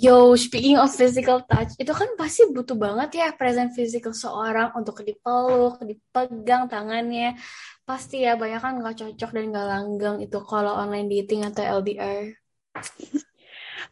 Yo, 0.00 0.32
speaking 0.32 0.80
of 0.80 0.88
physical 0.88 1.44
touch, 1.44 1.76
itu 1.76 1.92
kan 1.92 2.16
pasti 2.16 2.48
butuh 2.48 2.72
banget 2.72 3.20
ya 3.20 3.36
present 3.36 3.76
physical 3.76 4.16
seorang 4.16 4.72
untuk 4.72 5.04
dipeluk, 5.04 5.76
dipegang 5.84 6.72
tangannya. 6.72 7.36
Pasti 7.84 8.24
ya, 8.24 8.32
banyak 8.32 8.64
kan 8.64 8.80
nggak 8.80 8.96
cocok 8.96 9.30
dan 9.36 9.52
nggak 9.52 9.68
langgeng 9.68 10.16
itu 10.24 10.40
kalau 10.40 10.72
online 10.72 11.04
dating 11.04 11.44
atau 11.44 11.84
LDR. 11.84 12.32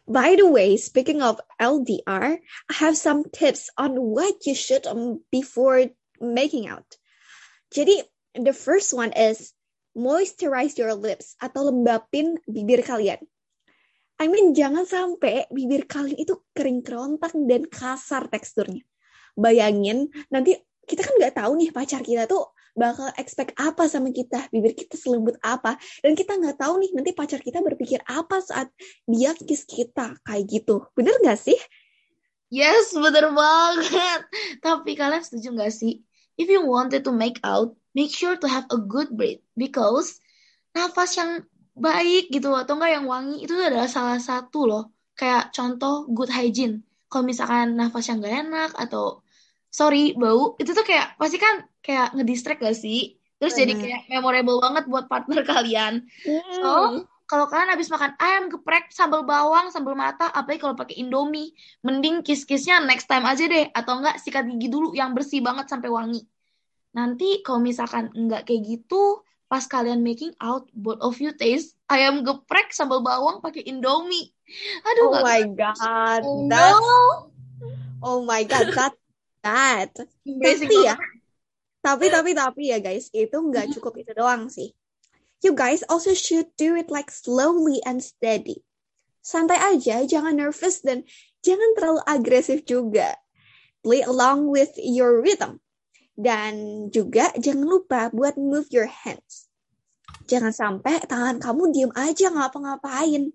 By 0.09 0.33
the 0.33 0.49
way, 0.49 0.81
speaking 0.81 1.21
of 1.21 1.37
LDR, 1.61 2.41
I 2.41 2.73
have 2.81 2.97
some 2.97 3.29
tips 3.29 3.69
on 3.77 3.93
what 3.93 4.49
you 4.49 4.57
should 4.57 4.89
um, 4.89 5.21
before 5.29 5.93
making 6.17 6.65
out. 6.65 6.89
Jadi, 7.69 8.01
the 8.33 8.57
first 8.57 8.97
one 8.97 9.13
is 9.13 9.53
moisturize 9.93 10.73
your 10.81 10.97
lips 10.97 11.37
atau 11.37 11.69
lembapin 11.69 12.41
bibir 12.49 12.81
kalian. 12.81 13.21
I 14.19 14.27
mean, 14.27 14.51
jangan 14.51 14.83
sampai 14.83 15.47
bibir 15.47 15.87
kalian 15.87 16.19
itu 16.19 16.43
kering 16.51 16.83
kerontang 16.83 17.47
dan 17.47 17.63
kasar 17.71 18.27
teksturnya. 18.27 18.83
Bayangin, 19.39 20.11
nanti 20.27 20.59
kita 20.83 21.07
kan 21.07 21.15
nggak 21.15 21.39
tahu 21.39 21.55
nih 21.55 21.71
pacar 21.71 22.03
kita 22.03 22.27
tuh 22.27 22.51
bakal 22.75 23.07
expect 23.15 23.55
apa 23.55 23.87
sama 23.87 24.11
kita, 24.11 24.51
bibir 24.51 24.75
kita 24.75 24.99
selembut 24.99 25.39
apa, 25.39 25.79
dan 26.03 26.19
kita 26.19 26.35
nggak 26.35 26.59
tahu 26.59 26.83
nih 26.83 26.91
nanti 26.91 27.11
pacar 27.15 27.39
kita 27.39 27.63
berpikir 27.63 28.03
apa 28.07 28.43
saat 28.43 28.67
dia 29.07 29.31
kiss 29.39 29.63
kita 29.63 30.19
kayak 30.27 30.43
gitu. 30.51 30.83
Bener 30.99 31.15
nggak 31.23 31.39
sih? 31.39 31.59
Yes, 32.51 32.91
bener 32.91 33.31
banget. 33.31 34.21
Tapi 34.59 34.99
kalian 34.99 35.23
setuju 35.23 35.55
nggak 35.55 35.73
sih? 35.73 36.03
If 36.35 36.51
you 36.51 36.63
wanted 36.67 37.07
to 37.07 37.15
make 37.15 37.39
out, 37.43 37.75
make 37.95 38.11
sure 38.11 38.35
to 38.35 38.47
have 38.51 38.67
a 38.71 38.79
good 38.79 39.11
breath 39.15 39.43
because 39.55 40.19
nafas 40.71 41.15
yang 41.19 41.43
baik 41.85 42.21
gitu 42.35 42.47
atau 42.61 42.73
enggak 42.77 42.91
yang 42.95 43.05
wangi 43.13 43.35
itu 43.43 43.53
adalah 43.55 43.87
salah 43.89 44.19
satu 44.19 44.59
loh. 44.69 44.83
Kayak 45.19 45.51
contoh 45.55 46.07
good 46.15 46.31
hygiene. 46.31 46.75
Kalau 47.09 47.23
misalkan 47.25 47.67
nafas 47.79 48.05
yang 48.09 48.17
gak 48.23 48.35
enak 48.45 48.71
atau 48.77 49.03
sorry 49.69 50.13
bau 50.17 50.53
itu 50.61 50.71
tuh 50.77 50.85
kayak 50.85 51.17
pasti 51.19 51.37
kan 51.41 51.55
kayak 51.85 52.07
ngedistract 52.15 52.59
gak 52.61 52.77
sih? 52.77 53.17
Terus 53.39 53.53
jadi 53.55 53.73
Benar. 53.75 53.81
kayak 53.83 54.01
memorable 54.11 54.57
banget 54.65 54.83
buat 54.91 55.05
partner 55.11 55.39
kalian. 55.51 55.93
So, 56.51 56.67
Hmm. 56.69 57.07
kalau 57.29 57.45
kalian 57.51 57.69
habis 57.73 57.87
makan 57.93 58.11
ayam 58.19 58.43
geprek 58.51 58.89
sambal 58.91 59.21
bawang, 59.23 59.69
sambal 59.73 59.93
mata, 59.93 60.27
apalagi 60.33 60.59
kalau 60.65 60.75
pakai 60.75 60.97
Indomie, 61.01 61.53
mending 61.85 62.25
kiss-kissnya 62.25 62.81
next 62.83 63.05
time 63.05 63.23
aja 63.23 63.45
deh, 63.45 63.69
atau 63.69 64.01
enggak 64.01 64.17
sikat 64.17 64.49
gigi 64.49 64.67
dulu 64.73 64.91
yang 64.97 65.13
bersih 65.13 65.39
banget 65.45 65.69
sampai 65.69 65.89
wangi. 65.93 66.21
Nanti 66.97 67.45
kalau 67.45 67.61
misalkan 67.61 68.09
enggak 68.17 68.49
kayak 68.49 68.61
gitu, 68.65 69.21
pas 69.49 69.65
kalian 69.65 70.05
making 70.05 70.31
out, 70.37 70.69
both 70.77 71.01
of 71.01 71.17
you 71.17 71.33
taste 71.33 71.73
ayam 71.89 72.21
geprek 72.21 72.69
sambal 72.69 73.01
bawang 73.01 73.41
pakai 73.41 73.65
Indomie. 73.65 74.29
Aduh, 74.85 75.09
Oh 75.09 75.11
nggak 75.17 75.25
my 75.25 75.41
god, 75.57 76.21
Oh 76.21 76.45
no, 76.45 76.69
oh 78.05 78.19
my 78.21 78.45
god, 78.45 78.69
that 78.77 78.93
that. 79.41 79.91
Tapi 80.45 80.85
ya, 80.85 80.95
tapi 81.81 82.13
tapi 82.13 82.31
tapi 82.37 82.61
ya 82.69 82.77
guys, 82.77 83.09
itu 83.09 83.33
nggak 83.33 83.73
cukup 83.73 83.97
itu 83.97 84.13
doang 84.13 84.53
sih. 84.53 84.69
You 85.41 85.57
guys 85.57 85.81
also 85.87 86.13
should 86.13 86.51
do 86.59 86.77
it 86.77 86.93
like 86.93 87.09
slowly 87.09 87.81
and 87.87 88.03
steady. 88.03 88.61
Santai 89.23 89.57
aja, 89.57 90.03
jangan 90.03 90.35
nervous 90.35 90.83
dan 90.83 91.07
jangan 91.41 91.69
terlalu 91.79 92.01
agresif 92.05 92.67
juga. 92.67 93.15
Play 93.79 94.03
along 94.03 94.51
with 94.51 94.75
your 94.75 95.23
rhythm. 95.23 95.63
Dan 96.19 96.87
juga 96.91 97.31
jangan 97.39 97.63
lupa 97.63 98.11
buat 98.11 98.35
move 98.35 98.67
your 98.75 98.91
hands. 98.91 99.47
Jangan 100.27 100.51
sampai 100.51 100.99
tangan 101.07 101.39
kamu 101.39 101.71
diem 101.71 101.91
aja 101.95 102.27
ngapa-ngapain. 102.27 103.31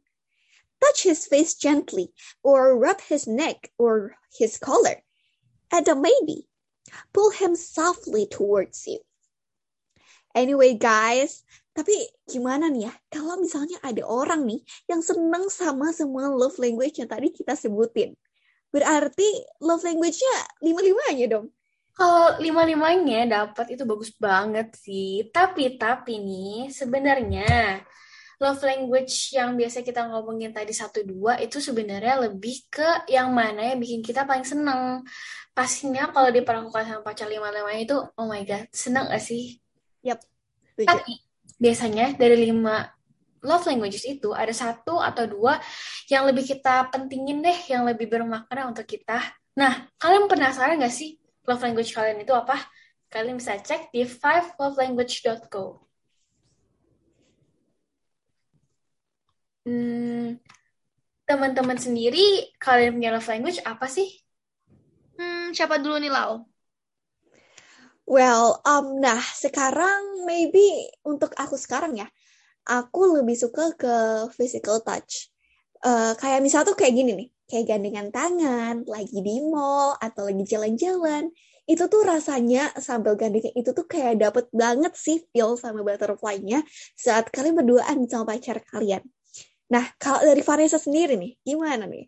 Touch 0.84 1.00
his 1.08 1.24
face 1.24 1.56
gently 1.56 2.12
or 2.44 2.76
rub 2.76 3.00
his 3.08 3.24
neck 3.24 3.72
or 3.80 4.20
his 4.36 4.60
collar. 4.60 5.00
And 5.72 5.88
maybe 5.96 6.44
pull 7.16 7.32
him 7.32 7.56
softly 7.56 8.28
towards 8.28 8.84
you. 8.84 9.00
Anyway 10.36 10.76
guys, 10.76 11.40
tapi 11.72 11.94
gimana 12.28 12.68
nih 12.68 12.90
ya 12.90 12.92
kalau 13.08 13.40
misalnya 13.40 13.80
ada 13.80 14.04
orang 14.04 14.44
nih 14.44 14.60
yang 14.90 15.00
seneng 15.00 15.48
sama 15.48 15.90
semua 15.90 16.28
love 16.28 16.60
language 16.60 17.00
yang 17.00 17.08
tadi 17.08 17.32
kita 17.32 17.56
sebutin. 17.56 18.12
Berarti 18.74 19.46
love 19.62 19.86
language-nya 19.86 20.36
lima-limanya 20.62 21.26
dong. 21.38 21.54
Kalau 21.94 22.42
lima-limanya 22.42 23.46
dapat 23.46 23.78
itu 23.78 23.86
bagus 23.86 24.10
banget 24.18 24.74
sih. 24.74 25.30
Tapi 25.30 25.78
tapi 25.78 26.18
nih 26.18 26.66
sebenarnya 26.66 27.78
love 28.42 28.66
language 28.66 29.30
yang 29.30 29.54
biasa 29.54 29.86
kita 29.86 30.10
ngomongin 30.10 30.50
tadi 30.50 30.74
satu 30.74 31.06
dua 31.06 31.38
itu 31.38 31.62
sebenarnya 31.62 32.26
lebih 32.26 32.66
ke 32.66 33.06
yang 33.06 33.30
mana 33.30 33.70
yang 33.70 33.78
bikin 33.78 34.02
kita 34.02 34.26
paling 34.26 34.42
seneng. 34.42 35.06
Pastinya 35.54 36.10
kalau 36.10 36.34
diperlakukan 36.34 36.82
sama 36.82 37.00
pacar 37.06 37.30
lima-limanya 37.30 37.80
itu, 37.86 37.94
oh 37.94 38.26
my 38.26 38.42
god, 38.42 38.66
seneng 38.74 39.06
gak 39.06 39.22
sih? 39.22 39.62
Yap, 40.02 40.18
setuju. 40.74 40.90
Tapi 40.90 41.12
biasanya 41.62 42.18
dari 42.18 42.50
lima 42.50 42.90
love 43.46 43.70
languages 43.70 44.02
itu 44.02 44.34
ada 44.34 44.50
satu 44.50 44.98
atau 44.98 45.30
dua 45.30 45.62
yang 46.10 46.26
lebih 46.26 46.42
kita 46.42 46.90
pentingin 46.90 47.38
deh, 47.38 47.58
yang 47.70 47.86
lebih 47.86 48.10
bermakna 48.10 48.66
untuk 48.66 48.82
kita. 48.82 49.22
Nah, 49.54 49.86
kalian 50.02 50.26
penasaran 50.26 50.82
gak 50.82 50.90
sih 50.90 51.14
love 51.44 51.62
language 51.62 51.92
kalian 51.92 52.20
itu 52.20 52.32
apa? 52.32 52.56
Kalian 53.12 53.38
bisa 53.38 53.56
cek 53.60 53.94
di 53.94 54.02
5lovelanguage.co. 54.04 55.84
Hmm, 59.64 60.36
teman-teman 61.24 61.78
sendiri, 61.80 62.52
kalian 62.60 63.00
punya 63.00 63.10
love 63.16 63.28
language 63.30 63.60
apa 63.64 63.88
sih? 63.88 64.08
Hmm, 65.16 65.54
siapa 65.56 65.80
dulu 65.80 65.96
nih 66.02 66.12
Lau? 66.12 66.44
Well, 68.04 68.60
um, 68.68 69.00
nah 69.00 69.16
sekarang 69.20 70.28
maybe 70.28 70.92
untuk 71.08 71.32
aku 71.40 71.56
sekarang 71.56 71.96
ya, 71.96 72.04
aku 72.68 73.20
lebih 73.20 73.32
suka 73.32 73.72
ke 73.72 73.94
physical 74.36 74.84
touch. 74.84 75.32
Eh, 75.84 76.12
kayak 76.16 76.40
misal 76.44 76.64
tuh 76.68 76.76
kayak 76.76 76.96
gini 76.96 77.12
nih, 77.16 77.28
kayak 77.48 77.76
gandengan 77.76 78.08
tangan, 78.08 78.84
lagi 78.88 79.18
di 79.20 79.40
mall 79.44 79.96
atau 80.00 80.28
lagi 80.28 80.44
jalan-jalan. 80.44 81.28
Itu 81.64 81.88
tuh 81.88 82.04
rasanya 82.04 82.72
sambil 82.76 83.16
gandengan 83.16 83.52
itu 83.56 83.72
tuh 83.72 83.88
kayak 83.88 84.20
dapet 84.20 84.46
banget 84.52 84.92
sih 84.96 85.24
feel 85.32 85.56
sama 85.56 85.80
butterfly-nya 85.80 86.60
saat 86.96 87.32
kalian 87.32 87.56
berduaan 87.56 88.04
sama 88.08 88.36
pacar 88.36 88.60
kalian. 88.68 89.04
Nah, 89.72 89.84
kalau 89.96 90.20
dari 90.20 90.44
Vanessa 90.44 90.76
sendiri 90.76 91.16
nih, 91.16 91.40
gimana 91.40 91.88
nih? 91.88 92.04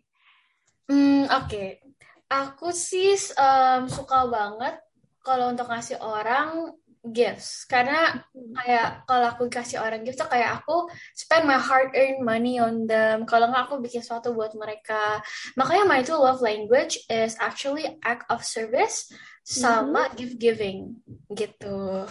Hmm, 0.87 1.25
oke. 1.25 1.81
Aku 2.27 2.69
sih 2.75 3.17
em, 3.39 3.87
suka 3.89 4.27
banget 4.29 4.77
kalau 5.23 5.51
untuk 5.51 5.67
ngasih 5.67 5.99
orang 5.99 6.71
gifts. 7.05 7.65
Karena 7.67 8.21
kayak 8.33 9.05
kalau 9.05 9.27
aku 9.29 9.43
kasih 9.49 9.79
orang 9.81 10.01
gift 10.01 10.17
tuh 10.17 10.29
kayak 10.29 10.61
aku 10.61 10.89
spend 11.13 11.45
my 11.45 11.57
hard 11.57 11.93
earned 11.93 12.23
money 12.25 12.57
on 12.57 12.89
them 12.89 13.23
kalau 13.29 13.49
nggak 13.49 13.69
aku 13.69 13.77
bikin 13.83 14.01
sesuatu 14.01 14.33
buat 14.33 14.57
mereka 14.57 15.21
makanya 15.53 15.85
my 15.85 16.01
two 16.01 16.17
love 16.17 16.41
language 16.41 16.97
is 17.07 17.37
actually 17.37 17.85
act 18.01 18.25
of 18.33 18.41
service 18.41 19.13
sama 19.45 20.09
gift 20.17 20.41
giving 20.41 20.97
gitu 21.33 22.07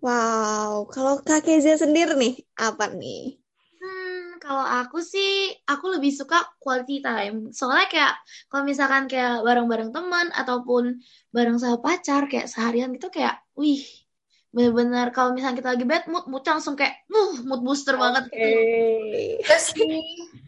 Wow, 0.00 0.88
kalau 0.88 1.20
Kak 1.20 1.44
Kezia 1.44 1.76
sendiri 1.76 2.16
nih, 2.16 2.40
apa 2.56 2.88
nih? 2.88 3.36
Hmm, 3.80 4.40
kalau 4.40 4.64
aku 4.64 5.04
sih, 5.04 5.52
aku 5.68 5.92
lebih 5.92 6.08
suka 6.08 6.40
quality 6.56 7.04
time. 7.04 7.52
Soalnya 7.52 7.86
kayak, 7.92 8.14
kalau 8.48 8.64
misalkan 8.64 9.04
kayak 9.12 9.44
bareng-bareng 9.44 9.92
teman 9.92 10.32
ataupun 10.32 11.04
bareng 11.32 11.60
sama 11.60 11.84
pacar, 11.84 12.32
kayak 12.32 12.48
seharian 12.48 12.96
gitu 12.96 13.12
kayak, 13.12 13.44
wih, 13.52 13.84
bener-bener 14.50 15.06
kalau 15.14 15.30
misalnya 15.34 15.56
kita 15.62 15.70
lagi 15.74 15.86
bad 15.86 16.04
mood, 16.10 16.24
mood 16.26 16.42
langsung 16.42 16.74
kayak, 16.74 17.06
uh, 17.06 17.32
mood 17.46 17.62
booster 17.62 17.94
banget 17.94 18.24
gitu. 18.34 18.48
terus 19.46 19.66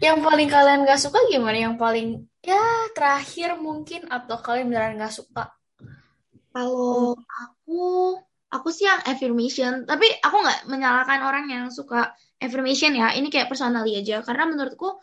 yang 0.03 0.19
paling 0.27 0.49
kalian 0.51 0.83
gak 0.89 1.01
suka 1.01 1.19
gimana 1.31 1.59
yang 1.71 1.77
paling 1.79 2.27
ya 2.43 2.91
terakhir 2.97 3.55
mungkin 3.63 4.11
atau 4.11 4.37
kalian 4.43 4.67
beneran 4.71 4.99
gak 4.99 5.15
suka 5.15 5.55
Kalau 6.53 7.17
aku, 7.41 7.81
aku 8.53 8.69
sih 8.77 8.85
yang 8.85 9.01
affirmation. 9.09 9.89
Tapi 9.89 10.05
aku 10.21 10.37
nggak 10.45 10.61
menyalahkan 10.69 11.21
orang 11.25 11.45
yang 11.49 11.65
suka 11.73 12.13
affirmation 12.45 12.93
ya. 12.93 13.17
Ini 13.17 13.29
kayak 13.33 13.49
personally 13.49 13.97
aja. 13.97 14.21
Karena 14.21 14.45
menurutku, 14.53 15.01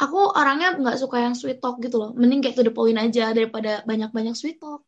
aku 0.00 0.18
orangnya 0.40 0.72
nggak 0.80 0.96
suka 1.02 1.16
yang 1.20 1.34
sweet 1.36 1.60
talk 1.60 1.76
gitu 1.84 1.96
loh. 2.00 2.10
Mending 2.16 2.40
kayak 2.40 2.56
to 2.56 2.64
the 2.64 2.72
point 2.72 2.96
aja 2.96 3.36
daripada 3.36 3.84
banyak-banyak 3.84 4.32
sweet 4.40 4.56
talk. 4.56 4.85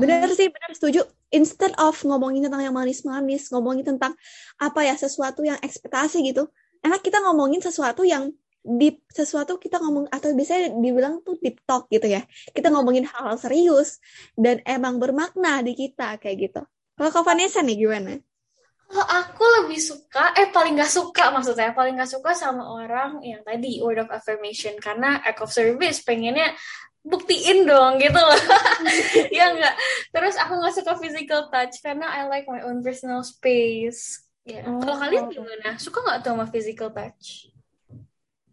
Bener 0.00 0.28
sih, 0.32 0.48
bener 0.48 0.70
setuju. 0.72 1.00
Instead 1.30 1.76
of 1.76 1.94
ngomongin 2.02 2.48
tentang 2.48 2.64
yang 2.64 2.74
manis-manis, 2.74 3.52
ngomongin 3.52 3.84
tentang 3.84 4.16
apa 4.56 4.80
ya, 4.82 4.96
sesuatu 4.96 5.44
yang 5.44 5.60
ekspektasi 5.60 6.24
gitu. 6.24 6.48
Enak 6.80 7.04
kita 7.04 7.20
ngomongin 7.20 7.60
sesuatu 7.60 8.02
yang 8.02 8.32
deep, 8.64 9.04
sesuatu 9.12 9.60
kita 9.60 9.76
ngomong, 9.80 10.08
atau 10.08 10.32
biasanya 10.32 10.72
dibilang 10.80 11.20
tuh 11.20 11.36
deep 11.38 11.60
talk 11.68 11.86
gitu 11.92 12.08
ya. 12.08 12.24
Kita 12.56 12.72
ngomongin 12.72 13.04
hal-hal 13.04 13.36
serius, 13.36 14.00
dan 14.36 14.64
emang 14.64 14.96
bermakna 14.96 15.60
di 15.60 15.76
kita, 15.76 16.16
kayak 16.16 16.36
gitu. 16.50 16.62
Kalau 16.96 17.10
Kak 17.12 17.24
Vanessa 17.24 17.60
nih 17.60 17.76
gimana? 17.80 18.20
Kalau 18.90 19.06
aku 19.06 19.44
lebih 19.62 19.78
suka, 19.78 20.34
eh 20.34 20.50
paling 20.50 20.74
gak 20.74 20.90
suka 20.90 21.30
maksudnya, 21.30 21.70
paling 21.70 21.94
gak 21.94 22.10
suka 22.10 22.34
sama 22.34 22.66
orang 22.74 23.22
yang 23.22 23.38
tadi 23.46 23.78
word 23.78 24.02
of 24.02 24.10
affirmation 24.10 24.74
karena 24.82 25.22
act 25.22 25.38
of 25.38 25.54
service 25.54 26.02
pengennya 26.02 26.50
buktiin 27.00 27.64
dong 27.64 27.96
gitu 27.96 28.16
loh. 28.16 28.40
ya 29.36 29.56
enggak. 29.56 29.74
Terus 30.12 30.34
aku 30.36 30.52
gak 30.60 30.74
suka 30.76 30.92
physical 31.00 31.48
touch 31.48 31.80
karena 31.80 32.06
I 32.06 32.28
like 32.28 32.44
my 32.44 32.60
own 32.64 32.84
personal 32.84 33.24
space. 33.24 34.20
Ya. 34.44 34.64
Kalau 34.64 34.96
Oh. 34.96 35.00
kalian 35.00 35.28
gimana? 35.28 35.76
Suka 35.76 36.00
nggak 36.00 36.24
tuh 36.24 36.32
sama 36.36 36.46
physical 36.48 36.90
touch? 36.92 37.48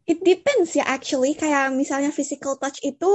It 0.07 0.23
depends 0.23 0.71
ya 0.71 0.87
actually 0.87 1.35
kayak 1.35 1.75
misalnya 1.75 2.15
physical 2.15 2.55
touch 2.55 2.79
itu 2.79 3.11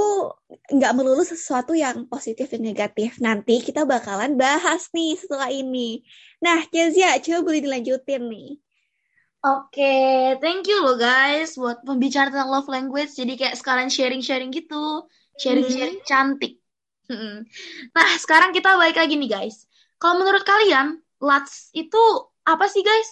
nggak 0.69 0.93
melulu 0.93 1.25
sesuatu 1.25 1.73
yang 1.73 2.05
positif 2.05 2.53
dan 2.53 2.61
negatif. 2.61 3.17
Nanti 3.17 3.65
kita 3.65 3.81
bakalan 3.89 4.37
bahas 4.37 4.93
nih 4.93 5.17
setelah 5.17 5.49
ini. 5.49 6.05
Nah, 6.37 6.61
Kezia, 6.69 7.17
coba 7.17 7.49
boleh 7.49 7.65
dilanjutin 7.65 8.29
nih. 8.29 8.61
Oke, 9.43 10.37
thank 10.39 10.69
you 10.69 10.79
loh 10.85 10.95
guys 10.95 11.57
buat 11.57 11.81
pembicaraan 11.81 12.29
tentang 12.29 12.53
love 12.53 12.69
language. 12.69 13.17
Jadi 13.17 13.41
kayak 13.41 13.57
sekalian 13.57 13.89
sharing-sharing 13.89 14.53
gitu. 14.53 15.09
Sharing-sharing 15.39 16.01
cantik. 16.05 16.61
Mm-mm. 17.09 17.43
Nah, 17.91 18.09
sekarang 18.21 18.55
kita 18.55 18.79
balik 18.79 18.95
lagi 18.95 19.19
nih 19.19 19.31
guys. 19.31 19.67
Kalau 19.99 20.19
menurut 20.19 20.43
kalian, 20.47 20.99
lust 21.23 21.71
itu 21.75 22.01
apa 22.43 22.67
sih 22.67 22.83
guys? 22.83 23.09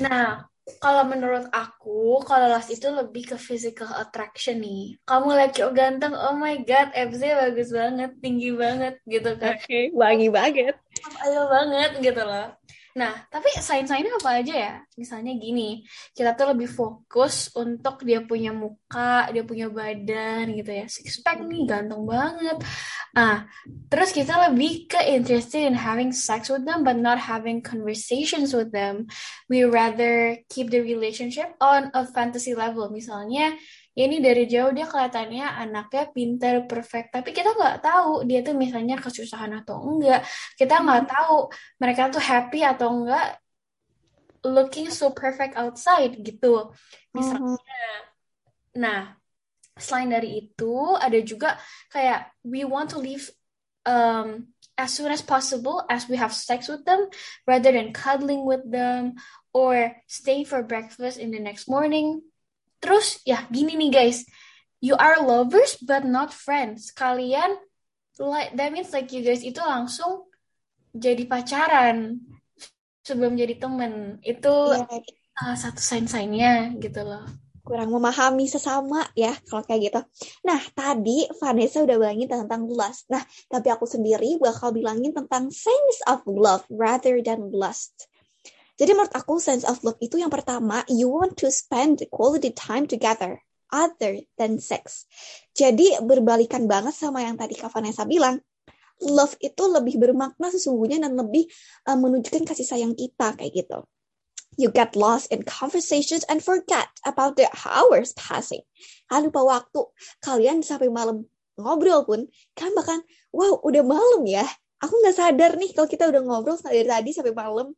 Nah, 0.00 0.44
kalau 0.78 1.02
menurut 1.08 1.50
aku, 1.50 2.22
kalau 2.22 2.46
lust 2.52 2.70
itu 2.70 2.86
lebih 2.88 3.34
ke 3.34 3.36
physical 3.36 3.90
attraction 3.98 4.62
nih. 4.62 4.96
Kamu 5.04 5.34
lagi 5.34 5.60
oh 5.66 5.74
ganteng, 5.74 6.14
oh 6.14 6.36
my 6.38 6.62
god, 6.62 6.94
FZ 6.94 7.22
bagus 7.34 7.74
banget, 7.74 8.10
tinggi 8.22 8.54
banget 8.54 8.96
gitu 9.08 9.34
kan. 9.36 9.58
Oke, 9.58 9.90
wangi 9.92 10.28
banget. 10.30 10.78
Ayo 11.26 11.50
banget 11.50 11.90
gitu 11.98 12.22
loh. 12.22 12.54
Nah, 12.92 13.24
tapi 13.32 13.48
sign-signnya 13.56 14.20
apa 14.20 14.44
aja 14.44 14.54
ya? 14.54 14.74
Misalnya 15.00 15.32
gini, 15.32 15.80
kita 16.12 16.36
tuh 16.36 16.52
lebih 16.52 16.68
fokus 16.68 17.48
untuk 17.56 18.04
dia 18.04 18.20
punya 18.20 18.52
muka, 18.52 19.32
dia 19.32 19.40
punya 19.40 19.72
badan 19.72 20.52
gitu 20.52 20.68
ya. 20.68 20.84
Six 20.92 21.24
pack 21.24 21.40
nih, 21.40 21.64
ganteng 21.64 22.04
banget. 22.04 22.60
Ah, 23.16 23.48
terus 23.88 24.12
kita 24.12 24.36
lebih 24.48 24.92
ke 24.92 25.00
interested 25.08 25.64
in 25.64 25.72
having 25.72 26.12
sex 26.12 26.52
with 26.52 26.68
them 26.68 26.84
but 26.84 27.00
not 27.00 27.16
having 27.16 27.64
conversations 27.64 28.52
with 28.52 28.68
them. 28.76 29.08
We 29.48 29.64
rather 29.64 30.36
keep 30.52 30.68
the 30.68 30.84
relationship 30.84 31.56
on 31.64 31.88
a 31.96 32.04
fantasy 32.04 32.52
level. 32.52 32.92
Misalnya, 32.92 33.56
ya 33.92 34.02
ini 34.08 34.24
dari 34.24 34.48
jauh 34.48 34.72
dia 34.72 34.88
kelihatannya 34.88 35.46
anaknya 35.62 36.04
pintar, 36.16 36.64
perfect, 36.64 37.12
tapi 37.12 37.30
kita 37.36 37.52
nggak 37.52 37.84
tahu 37.84 38.24
dia 38.24 38.40
tuh 38.40 38.56
misalnya 38.56 38.96
kesusahan 38.96 39.52
atau 39.60 39.76
enggak. 39.84 40.24
Kita 40.56 40.80
nggak 40.80 41.04
tahu 41.12 41.52
mereka 41.76 42.08
tuh 42.08 42.22
happy 42.24 42.64
atau 42.64 42.88
enggak 42.88 43.36
looking 44.42 44.88
so 44.90 45.12
perfect 45.12 45.54
outside 45.54 46.18
gitu. 46.18 46.72
Misalnya, 47.14 47.84
nah 48.74 49.14
selain 49.76 50.12
dari 50.12 50.28
itu 50.46 50.96
ada 51.00 51.16
juga 51.24 51.56
kayak 51.88 52.32
we 52.44 52.64
want 52.64 52.92
to 52.92 53.00
leave 53.00 53.28
um, 53.88 54.52
as 54.76 54.92
soon 54.92 55.12
as 55.12 55.22
possible 55.22 55.84
as 55.88 56.08
we 56.08 56.16
have 56.16 56.32
sex 56.32 56.68
with 56.68 56.84
them 56.84 57.08
rather 57.46 57.72
than 57.72 57.92
cuddling 57.92 58.44
with 58.44 58.64
them 58.64 59.16
or 59.52 59.92
staying 60.08 60.44
for 60.44 60.64
breakfast 60.64 61.20
in 61.20 61.30
the 61.30 61.40
next 61.40 61.68
morning. 61.68 62.24
Terus 62.82 63.22
ya 63.22 63.46
gini 63.48 63.78
nih 63.78 63.90
guys, 63.94 64.26
you 64.82 64.98
are 64.98 65.22
lovers 65.22 65.78
but 65.78 66.02
not 66.02 66.34
friends. 66.34 66.90
Kalian 66.90 67.56
like 68.18 68.52
that 68.58 68.74
means 68.74 68.90
like 68.90 69.08
you 69.14 69.22
guys 69.22 69.46
itu 69.46 69.62
langsung 69.62 70.26
jadi 70.92 71.24
pacaran 71.30 72.18
sebelum 73.06 73.38
jadi 73.38 73.56
temen. 73.56 74.18
Itu 74.26 74.74
Iya, 74.74 74.84
kayak 74.90 75.06
salah 75.32 75.58
satu 75.58 75.80
sign-signnya 75.80 76.76
gitu 76.82 77.06
loh. 77.06 77.24
kurang 77.62 77.94
memahami 77.94 78.50
sesama 78.50 79.06
ya 79.14 79.38
kalau 79.46 79.62
kayak 79.62 79.80
gitu. 79.86 80.00
Nah, 80.42 80.58
tadi 80.74 81.30
Vanessa 81.38 81.78
udah 81.86 81.94
bilangin 81.94 82.26
tentang 82.26 82.66
lust. 82.66 83.06
Nah, 83.06 83.22
tapi 83.46 83.70
aku 83.70 83.86
sendiri 83.86 84.34
bakal 84.42 84.74
bilangin 84.74 85.14
tentang 85.14 85.46
sense 85.54 86.02
of 86.10 86.26
love 86.26 86.66
rather 86.66 87.22
than 87.22 87.54
lust. 87.54 88.10
Jadi 88.82 88.98
menurut 88.98 89.14
aku 89.14 89.38
sense 89.38 89.62
of 89.62 89.78
love 89.86 89.94
itu 90.02 90.18
yang 90.18 90.26
pertama, 90.26 90.82
you 90.90 91.06
want 91.06 91.38
to 91.38 91.46
spend 91.54 92.02
quality 92.10 92.50
time 92.50 92.90
together 92.90 93.38
other 93.70 94.26
than 94.34 94.58
sex. 94.58 95.06
Jadi 95.54 96.02
berbalikan 96.02 96.66
banget 96.66 96.90
sama 96.98 97.22
yang 97.22 97.38
tadi 97.38 97.54
Kak 97.54 97.70
Vanessa 97.70 98.02
bilang. 98.02 98.42
Love 99.02 99.38
itu 99.38 99.66
lebih 99.70 100.02
bermakna 100.02 100.50
sesungguhnya 100.50 100.98
dan 100.98 101.14
lebih 101.14 101.46
uh, 101.90 101.94
menunjukkan 101.94 102.42
kasih 102.42 102.66
sayang 102.66 102.98
kita 102.98 103.38
kayak 103.38 103.54
gitu. 103.54 103.86
You 104.58 104.74
get 104.74 104.98
lost 104.98 105.30
in 105.30 105.46
conversations 105.46 106.26
and 106.26 106.42
forget 106.42 106.90
about 107.06 107.38
the 107.38 107.46
hours 107.62 108.10
passing. 108.18 108.66
Kalian 109.06 109.30
lupa 109.30 109.42
waktu. 109.46 109.80
Kalian 110.26 110.66
sampai 110.66 110.90
malam 110.90 111.30
ngobrol 111.54 112.02
pun, 112.02 112.26
kan 112.58 112.74
bahkan, 112.74 112.98
wow, 113.30 113.62
udah 113.62 113.82
malam 113.86 114.26
ya. 114.26 114.46
Aku 114.82 114.98
nggak 114.98 115.14
sadar 115.14 115.54
nih 115.54 115.70
kalau 115.70 115.86
kita 115.86 116.10
udah 116.10 116.22
ngobrol 116.26 116.58
dari 116.58 116.82
tadi 116.82 117.10
sampai 117.14 117.30
malam. 117.30 117.74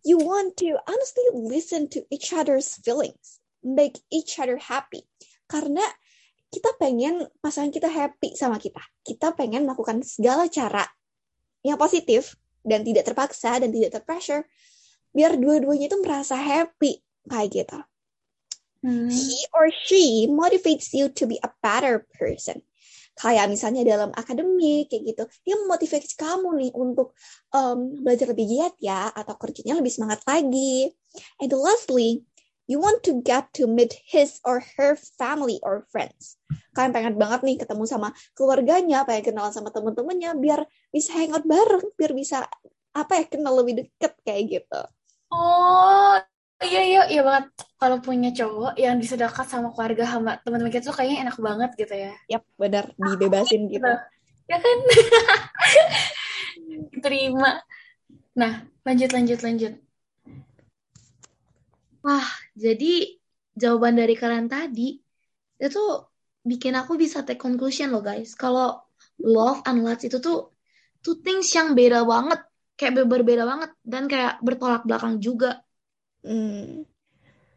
You 0.00 0.16
want 0.20 0.56
to 0.64 0.80
honestly 0.88 1.28
listen 1.36 1.92
to 1.92 2.04
each 2.08 2.32
other's 2.32 2.80
feelings, 2.80 3.40
make 3.60 4.00
each 4.08 4.40
other 4.40 4.56
happy. 4.56 5.04
Karena 5.44 5.84
kita 6.50 6.74
pengen 6.80 7.28
pasangan 7.38 7.70
kita 7.70 7.86
happy 7.86 8.34
sama 8.34 8.56
kita. 8.56 8.80
Kita 9.04 9.36
pengen 9.36 9.68
melakukan 9.68 10.02
segala 10.02 10.48
cara 10.48 10.82
yang 11.60 11.76
positif 11.76 12.34
dan 12.64 12.82
tidak 12.82 13.08
terpaksa 13.12 13.60
dan 13.60 13.70
tidak 13.72 14.00
terpressure 14.00 14.44
biar 15.10 15.34
dua-duanya 15.36 15.90
itu 15.90 15.98
merasa 16.00 16.38
happy 16.38 17.02
kayak 17.26 17.50
gitu. 17.50 17.78
Hmm. 18.80 19.12
He 19.12 19.44
or 19.52 19.68
she 19.84 20.24
motivates 20.30 20.96
you 20.96 21.12
to 21.12 21.28
be 21.28 21.36
a 21.44 21.52
better 21.60 22.08
person. 22.16 22.64
Kayak 23.20 23.52
misalnya 23.52 23.84
dalam 23.84 24.10
akademik 24.16 24.88
kayak 24.88 25.02
gitu, 25.12 25.24
dia 25.44 25.54
memotivasi 25.60 26.16
kamu 26.16 26.56
nih 26.56 26.70
untuk 26.72 27.12
um, 27.52 28.00
belajar 28.00 28.32
lebih 28.32 28.48
giat 28.48 28.74
ya, 28.80 29.12
atau 29.12 29.36
kerjanya 29.36 29.76
lebih 29.76 29.92
semangat 29.92 30.24
lagi. 30.24 30.88
And 31.36 31.52
lastly, 31.52 32.24
you 32.64 32.80
want 32.80 33.04
to 33.04 33.20
get 33.20 33.52
to 33.60 33.68
meet 33.68 33.92
his 34.08 34.40
or 34.40 34.64
her 34.80 34.96
family 35.20 35.60
or 35.60 35.84
friends. 35.92 36.40
Kalian 36.72 36.96
pengen 36.96 37.14
banget 37.20 37.44
nih 37.44 37.56
ketemu 37.60 37.84
sama 37.84 38.08
keluarganya, 38.32 39.04
pengen 39.04 39.36
kenalan 39.36 39.52
sama 39.52 39.68
temen-temennya, 39.68 40.38
biar 40.40 40.64
bisa 40.88 41.12
hangout 41.20 41.44
bareng, 41.44 41.92
biar 42.00 42.16
bisa 42.16 42.48
apa 42.96 43.12
ya 43.20 43.24
kenal 43.28 43.58
lebih 43.60 43.84
deket 43.84 44.16
kayak 44.24 44.42
gitu. 44.48 44.80
Oh, 45.28 46.16
iya 46.60 46.80
iya 46.84 47.02
iya 47.08 47.22
banget. 47.24 47.46
Kalau 47.80 47.98
punya 48.04 48.30
cowok 48.30 48.76
yang 48.76 49.00
bisa 49.00 49.16
dekat 49.16 49.46
sama 49.48 49.72
keluarga 49.72 50.04
sama 50.04 50.36
teman-teman 50.44 50.72
kita 50.72 50.92
tuh 50.92 50.96
kayaknya 50.96 51.28
enak 51.28 51.36
banget 51.40 51.70
gitu 51.80 51.94
ya. 51.96 52.12
Yap, 52.28 52.42
benar 52.60 52.84
dibebasin 52.96 53.62
gitu. 53.72 53.92
Ya 54.50 54.58
kan? 54.60 54.78
Diterima. 56.92 57.50
Nah, 58.36 58.52
lanjut, 58.84 59.10
lanjut, 59.12 59.40
lanjut. 59.40 59.74
Wah, 62.00 62.28
jadi 62.56 63.20
jawaban 63.52 64.00
dari 64.00 64.16
kalian 64.16 64.48
tadi 64.48 64.96
itu 65.60 65.82
bikin 66.40 66.72
aku 66.72 66.96
bisa 66.96 67.20
take 67.20 67.40
conclusion 67.40 67.92
loh 67.92 68.00
guys. 68.00 68.32
Kalau 68.32 68.80
love 69.20 69.60
and 69.68 69.84
lust 69.84 70.08
itu 70.08 70.16
tuh 70.16 70.56
two 71.04 71.20
things 71.20 71.52
yang 71.52 71.76
beda 71.76 72.04
banget, 72.08 72.40
kayak 72.80 73.04
berbeda 73.04 73.44
banget 73.44 73.70
dan 73.84 74.08
kayak 74.08 74.40
bertolak 74.40 74.84
belakang 74.88 75.20
juga. 75.20 75.60
Hmm. 76.20 76.84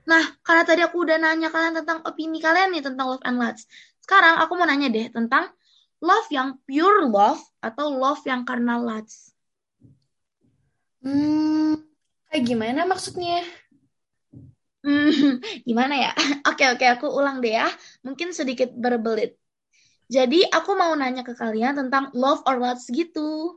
Nah, 0.03 0.23
karena 0.43 0.63
tadi 0.67 0.81
aku 0.83 1.07
udah 1.07 1.17
nanya 1.19 1.47
kalian 1.47 1.79
tentang 1.79 2.03
opini 2.03 2.43
kalian 2.43 2.75
nih 2.75 2.83
tentang 2.83 3.07
love 3.07 3.23
and 3.23 3.39
lust. 3.39 3.67
Sekarang 4.03 4.35
aku 4.43 4.59
mau 4.59 4.67
nanya 4.67 4.91
deh 4.91 5.07
tentang 5.07 5.47
love 6.03 6.27
yang 6.27 6.59
pure 6.67 7.07
love 7.07 7.39
atau 7.63 7.87
love 7.95 8.19
yang 8.27 8.43
karena 8.43 8.79
lust. 8.79 9.31
Hmm, 11.03 11.79
kayak 12.31 12.43
gimana 12.47 12.87
maksudnya? 12.87 13.43
Hmm, 14.83 15.39
gimana 15.67 15.95
ya? 15.95 16.11
Oke, 16.51 16.67
oke, 16.67 16.83
aku 16.83 17.07
ulang 17.07 17.39
deh 17.39 17.55
ya. 17.55 17.67
Mungkin 18.03 18.35
sedikit 18.35 18.71
berbelit. 18.75 19.39
Jadi, 20.11 20.43
aku 20.51 20.75
mau 20.75 20.91
nanya 20.99 21.23
ke 21.23 21.31
kalian 21.31 21.79
tentang 21.79 22.11
love 22.11 22.43
or 22.43 22.59
lust 22.59 22.91
gitu. 22.91 23.55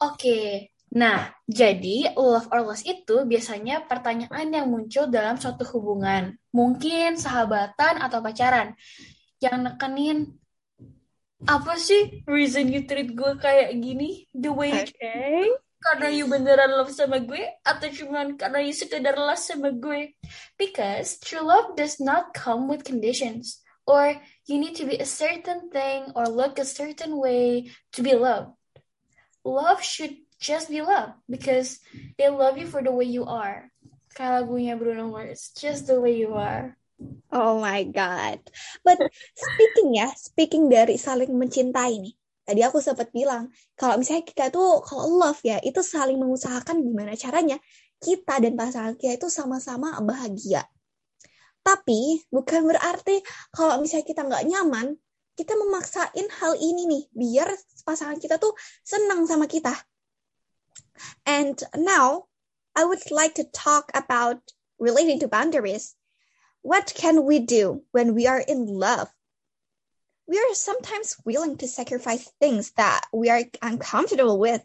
Oke, 0.00 0.68
nah, 0.90 1.30
jadi 1.46 2.14
love 2.14 2.50
or 2.50 2.66
lust 2.66 2.86
itu 2.86 3.22
biasanya 3.26 3.86
pertanyaan 3.86 4.50
yang 4.50 4.66
muncul 4.66 5.06
dalam 5.06 5.38
suatu 5.38 5.66
hubungan. 5.74 6.34
Mungkin 6.50 7.16
sahabatan 7.18 8.02
atau 8.02 8.18
pacaran. 8.20 8.74
Yang 9.40 9.58
nekenin, 9.70 10.18
apa 11.48 11.80
sih 11.80 12.20
reason 12.28 12.68
you 12.68 12.84
treat 12.84 13.16
gue 13.16 13.32
kayak 13.40 13.72
gini? 13.80 14.28
The 14.36 14.52
way 14.52 14.70
you 14.74 14.84
Okay. 14.84 15.48
karena 15.80 16.12
you 16.12 16.28
beneran 16.28 16.76
love 16.76 16.92
sama 16.92 17.24
gue 17.24 17.40
atau 17.64 17.88
cuman 17.88 18.36
karena 18.36 18.60
you 18.60 18.76
sekedar 18.76 19.16
love 19.16 19.40
sama 19.40 19.72
gue 19.72 20.12
because 20.60 21.16
true 21.24 21.40
love 21.40 21.72
does 21.72 21.96
not 21.96 22.36
come 22.36 22.68
with 22.68 22.84
conditions 22.84 23.64
or 23.88 24.12
you 24.44 24.60
need 24.60 24.76
to 24.76 24.84
be 24.84 25.00
a 25.00 25.08
certain 25.08 25.72
thing 25.72 26.12
or 26.12 26.28
look 26.28 26.60
a 26.60 26.68
certain 26.68 27.16
way 27.16 27.72
to 27.96 28.04
be 28.04 28.12
loved 28.12 28.52
love 29.40 29.80
should 29.80 30.20
just 30.40 30.72
be 30.72 30.80
love 30.80 31.12
because 31.28 31.78
they 32.16 32.32
love 32.32 32.56
you 32.56 32.66
for 32.66 32.80
the 32.80 32.90
way 32.90 33.06
you 33.06 33.28
are 33.28 33.68
kayak 34.16 34.42
lagunya 34.42 34.74
Bruno 34.74 35.12
Mars 35.12 35.52
just 35.54 35.86
the 35.86 36.00
way 36.00 36.16
you 36.16 36.32
are 36.34 36.74
Oh 37.32 37.62
my 37.62 37.80
God. 37.88 38.44
But 38.84 39.00
speaking 39.32 39.96
ya, 39.96 40.12
speaking 40.12 40.68
dari 40.68 41.00
saling 41.00 41.32
mencintai 41.32 41.96
nih. 41.96 42.12
Tadi 42.44 42.60
aku 42.60 42.82
sempat 42.82 43.08
bilang, 43.14 43.48
kalau 43.78 43.96
misalnya 43.96 44.26
kita 44.26 44.52
tuh, 44.52 44.84
kalau 44.84 45.08
love 45.08 45.40
ya, 45.40 45.62
itu 45.64 45.80
saling 45.80 46.18
mengusahakan 46.18 46.82
gimana 46.82 47.16
caranya 47.16 47.56
kita 48.02 48.40
dan 48.42 48.52
pasangan 48.58 49.00
kita 49.00 49.16
itu 49.16 49.28
sama-sama 49.32 49.96
bahagia. 50.02 50.66
Tapi 51.60 52.24
bukan 52.32 52.68
berarti 52.68 53.20
kalau 53.52 53.78
misalnya 53.78 54.06
kita 54.08 54.20
nggak 54.26 54.44
nyaman, 54.48 54.96
kita 55.36 55.56
memaksain 55.56 56.26
hal 56.40 56.52
ini 56.58 56.82
nih, 56.88 57.02
biar 57.12 57.48
pasangan 57.84 58.18
kita 58.18 58.36
tuh 58.36 58.52
senang 58.82 59.24
sama 59.24 59.46
kita. 59.46 59.72
And 61.26 61.62
now, 61.74 62.26
I 62.76 62.84
would 62.84 63.10
like 63.10 63.34
to 63.36 63.44
talk 63.44 63.90
about 63.94 64.40
relating 64.78 65.20
to 65.20 65.28
boundaries. 65.28 65.94
What 66.62 66.92
can 66.94 67.24
we 67.24 67.40
do 67.40 67.82
when 67.92 68.14
we 68.14 68.26
are 68.26 68.40
in 68.40 68.66
love? 68.66 69.08
We 70.26 70.38
are 70.38 70.54
sometimes 70.54 71.16
willing 71.24 71.58
to 71.58 71.66
sacrifice 71.66 72.30
things 72.38 72.70
that 72.76 73.02
we 73.12 73.30
are 73.30 73.42
uncomfortable 73.62 74.38
with 74.38 74.62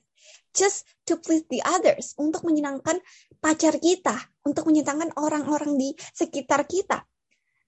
just 0.55 0.85
to 1.07 1.17
please 1.17 1.43
the 1.49 1.61
others, 1.65 2.15
untuk 2.15 2.47
menyenangkan 2.47 3.03
pacar 3.43 3.75
kita, 3.77 4.15
untuk 4.47 4.71
menyenangkan 4.71 5.11
orang-orang 5.19 5.75
di 5.75 5.93
sekitar 6.15 6.63
kita. 6.65 7.03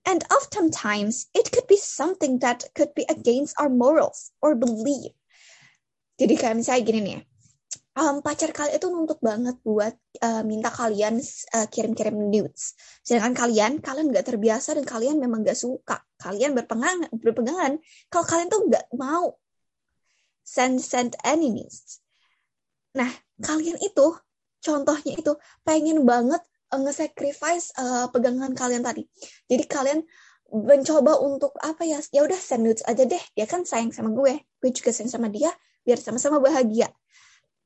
And 0.07 0.23
oftentimes, 0.31 1.27
it 1.35 1.51
could 1.51 1.67
be 1.67 1.75
something 1.75 2.39
that 2.39 2.63
could 2.71 2.95
be 2.95 3.03
against 3.11 3.59
our 3.59 3.67
morals 3.67 4.31
or 4.39 4.55
belief. 4.55 5.11
Jadi 6.15 6.33
kayak 6.39 6.55
misalnya 6.63 6.83
gini 6.87 6.99
nih, 7.03 7.19
um, 7.97 8.21
pacar 8.21 8.53
kalian 8.53 8.77
itu 8.77 8.87
nuntut 8.93 9.19
banget 9.19 9.57
buat 9.65 9.97
uh, 10.21 10.45
minta 10.45 10.69
kalian 10.69 11.17
uh, 11.57 11.67
kirim-kirim 11.67 12.13
nudes. 12.13 12.77
Sedangkan 13.01 13.33
kalian, 13.33 13.81
kalian 13.81 14.13
nggak 14.13 14.29
terbiasa 14.29 14.77
dan 14.77 14.85
kalian 14.85 15.17
memang 15.17 15.41
nggak 15.41 15.57
suka. 15.57 16.05
Kalian 16.21 16.53
berpegangan, 16.53 17.09
berpegangan 17.09 17.81
kalau 18.13 18.25
kalian 18.29 18.47
tuh 18.53 18.61
nggak 18.69 18.85
mau 18.93 19.33
send 20.45 20.79
send 20.79 21.17
any 21.25 21.49
nudes. 21.49 21.99
Nah, 22.93 23.09
kalian 23.41 23.81
itu 23.81 24.13
contohnya 24.61 25.13
itu 25.17 25.33
pengen 25.65 26.05
banget 26.05 26.41
uh, 26.69 26.79
nge-sacrifice 26.79 27.73
uh, 27.81 28.07
pegangan 28.13 28.53
kalian 28.53 28.85
tadi. 28.85 29.09
Jadi 29.49 29.63
kalian 29.65 29.99
mencoba 30.47 31.19
untuk 31.19 31.57
apa 31.59 31.83
ya? 31.83 31.99
Ya 32.13 32.21
udah 32.23 32.37
send 32.37 32.63
nudes 32.63 32.85
aja 32.85 33.03
deh. 33.03 33.19
Dia 33.33 33.49
kan 33.49 33.65
sayang 33.65 33.89
sama 33.89 34.13
gue. 34.13 34.37
Gue 34.61 34.69
juga 34.71 34.93
sayang 34.93 35.11
sama 35.11 35.27
dia. 35.33 35.49
Biar 35.83 35.99
sama-sama 35.99 36.39
bahagia. 36.43 36.87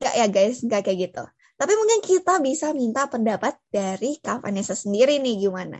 Enggak 0.01 0.17
ya 0.17 0.27
guys, 0.33 0.57
enggak 0.65 0.81
kayak 0.89 0.99
gitu. 1.13 1.23
Tapi 1.61 1.73
mungkin 1.77 1.99
kita 2.01 2.41
bisa 2.41 2.73
minta 2.73 3.05
pendapat 3.05 3.53
dari 3.69 4.17
Kak 4.17 4.41
Vanessa 4.41 4.73
sendiri 4.73 5.21
nih 5.21 5.45
gimana? 5.45 5.77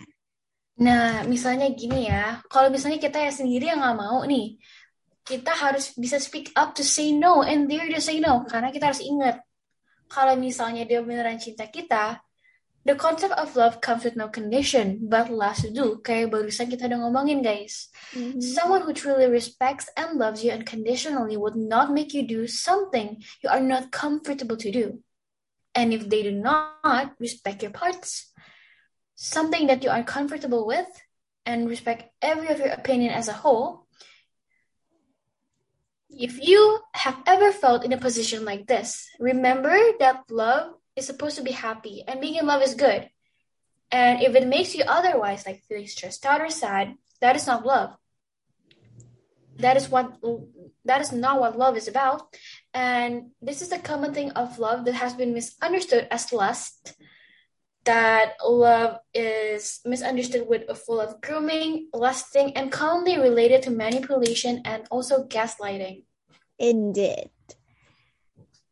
Nah, 0.77 1.25
misalnya 1.25 1.73
gini 1.73 2.05
ya, 2.05 2.37
kalau 2.45 2.69
misalnya 2.69 3.01
kita 3.01 3.17
ya 3.17 3.33
sendiri 3.33 3.73
yang 3.73 3.81
nggak 3.81 3.97
mau 3.97 4.21
nih, 4.29 4.61
kita 5.25 5.49
harus 5.57 5.97
bisa 5.97 6.21
speak 6.21 6.53
up 6.53 6.77
to 6.77 6.85
say 6.85 7.17
no 7.17 7.41
and 7.41 7.65
dare 7.65 7.89
to 7.89 7.97
say 7.97 8.21
no, 8.21 8.45
karena 8.45 8.69
kita 8.69 8.93
harus 8.93 9.01
ingat, 9.01 9.41
kalau 10.05 10.37
misalnya 10.37 10.85
dia 10.85 11.01
beneran 11.01 11.41
cinta 11.41 11.65
kita, 11.65 12.21
the 12.85 12.95
concept 12.95 13.33
of 13.37 13.55
love 13.55 13.81
comes 13.81 14.03
with 14.03 14.15
no 14.15 14.27
condition, 14.27 14.99
but 15.03 15.29
last 15.29 15.61
to 15.61 15.69
do, 15.69 16.01
kayak 16.01 16.33
barusan 16.33 16.69
kita 16.69 16.89
udah 16.89 16.99
ngomongin 17.05 17.45
guys. 17.45 17.93
Mm-hmm. 18.17 18.41
Someone 18.41 18.81
who 18.81 18.93
truly 18.93 19.29
respects 19.29 19.85
and 19.93 20.17
loves 20.17 20.41
you 20.41 20.49
unconditionally 20.49 21.37
would 21.37 21.55
not 21.55 21.93
make 21.93 22.13
you 22.17 22.25
do 22.25 22.49
something 22.49 23.21
you 23.45 23.49
are 23.53 23.61
not 23.61 23.93
comfortable 23.93 24.57
to 24.57 24.69
do. 24.73 24.99
And 25.77 25.93
if 25.93 26.09
they 26.09 26.25
do 26.25 26.33
not 26.33 27.15
respect 27.21 27.61
your 27.61 27.71
parts, 27.71 28.33
something 29.15 29.69
that 29.69 29.85
you 29.85 29.93
are 29.93 30.03
comfortable 30.03 30.65
with, 30.65 30.89
and 31.45 31.69
respect 31.69 32.09
every 32.21 32.47
of 32.49 32.59
your 32.59 32.69
opinion 32.69 33.13
as 33.13 33.27
a 33.27 33.33
whole, 33.33 33.87
if 36.09 36.41
you 36.41 36.79
have 36.93 37.17
ever 37.25 37.51
felt 37.51 37.85
in 37.85 37.93
a 37.93 37.97
position 37.97 38.43
like 38.45 38.67
this, 38.67 39.07
remember 39.19 39.75
that 39.99 40.23
love 40.29 40.75
is 40.95 41.05
supposed 41.05 41.37
to 41.37 41.43
be 41.43 41.51
happy 41.51 42.03
and 42.07 42.21
being 42.21 42.35
in 42.35 42.45
love 42.45 42.61
is 42.61 42.75
good. 42.75 43.09
And 43.91 44.21
if 44.21 44.35
it 44.35 44.47
makes 44.47 44.73
you 44.73 44.83
otherwise, 44.87 45.45
like 45.45 45.63
feeling 45.67 45.87
stressed 45.87 46.25
out 46.25 46.41
or 46.41 46.49
sad, 46.49 46.95
that 47.19 47.35
is 47.35 47.47
not 47.47 47.65
love. 47.65 47.95
That 49.57 49.77
is 49.77 49.89
what 49.89 50.17
that 50.85 51.01
is 51.01 51.11
not 51.11 51.39
what 51.39 51.57
love 51.57 51.77
is 51.77 51.87
about. 51.87 52.35
And 52.73 53.31
this 53.41 53.61
is 53.61 53.71
a 53.71 53.79
common 53.79 54.13
thing 54.13 54.31
of 54.31 54.59
love 54.59 54.85
that 54.85 54.95
has 54.95 55.13
been 55.13 55.33
misunderstood 55.33 56.07
as 56.09 56.33
lust. 56.33 56.95
That 57.83 58.37
love 58.45 58.99
is 59.13 59.81
misunderstood 59.85 60.47
with 60.47 60.69
a 60.69 60.75
full 60.75 61.01
of 61.01 61.19
grooming, 61.21 61.89
lusting, 61.93 62.55
and 62.55 62.71
commonly 62.71 63.19
related 63.19 63.63
to 63.63 63.71
manipulation 63.71 64.61
and 64.65 64.85
also 64.89 65.25
gaslighting. 65.25 66.05
Indeed. 66.59 67.29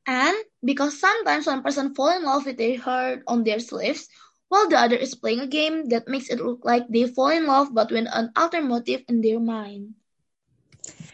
And 0.10 0.36
because 0.66 1.00
sometimes 1.00 1.46
one 1.46 1.62
person 1.62 1.94
fall 1.94 2.10
in 2.10 2.26
love 2.26 2.48
with 2.48 2.58
their 2.58 2.82
heart 2.82 3.22
on 3.28 3.44
their 3.44 3.60
sleeves, 3.60 4.10
while 4.48 4.68
the 4.68 4.76
other 4.76 4.96
is 4.96 5.14
playing 5.14 5.40
a 5.40 5.46
game 5.46 5.90
that 5.90 6.08
makes 6.08 6.32
it 6.34 6.42
look 6.42 6.66
like 6.66 6.90
they 6.90 7.06
fall 7.06 7.30
in 7.30 7.46
love 7.46 7.70
but 7.76 7.92
with 7.92 8.10
an 8.12 8.32
alter 8.36 8.60
motive 8.60 9.04
in 9.08 9.22
their 9.22 9.40
mind. 9.40 9.94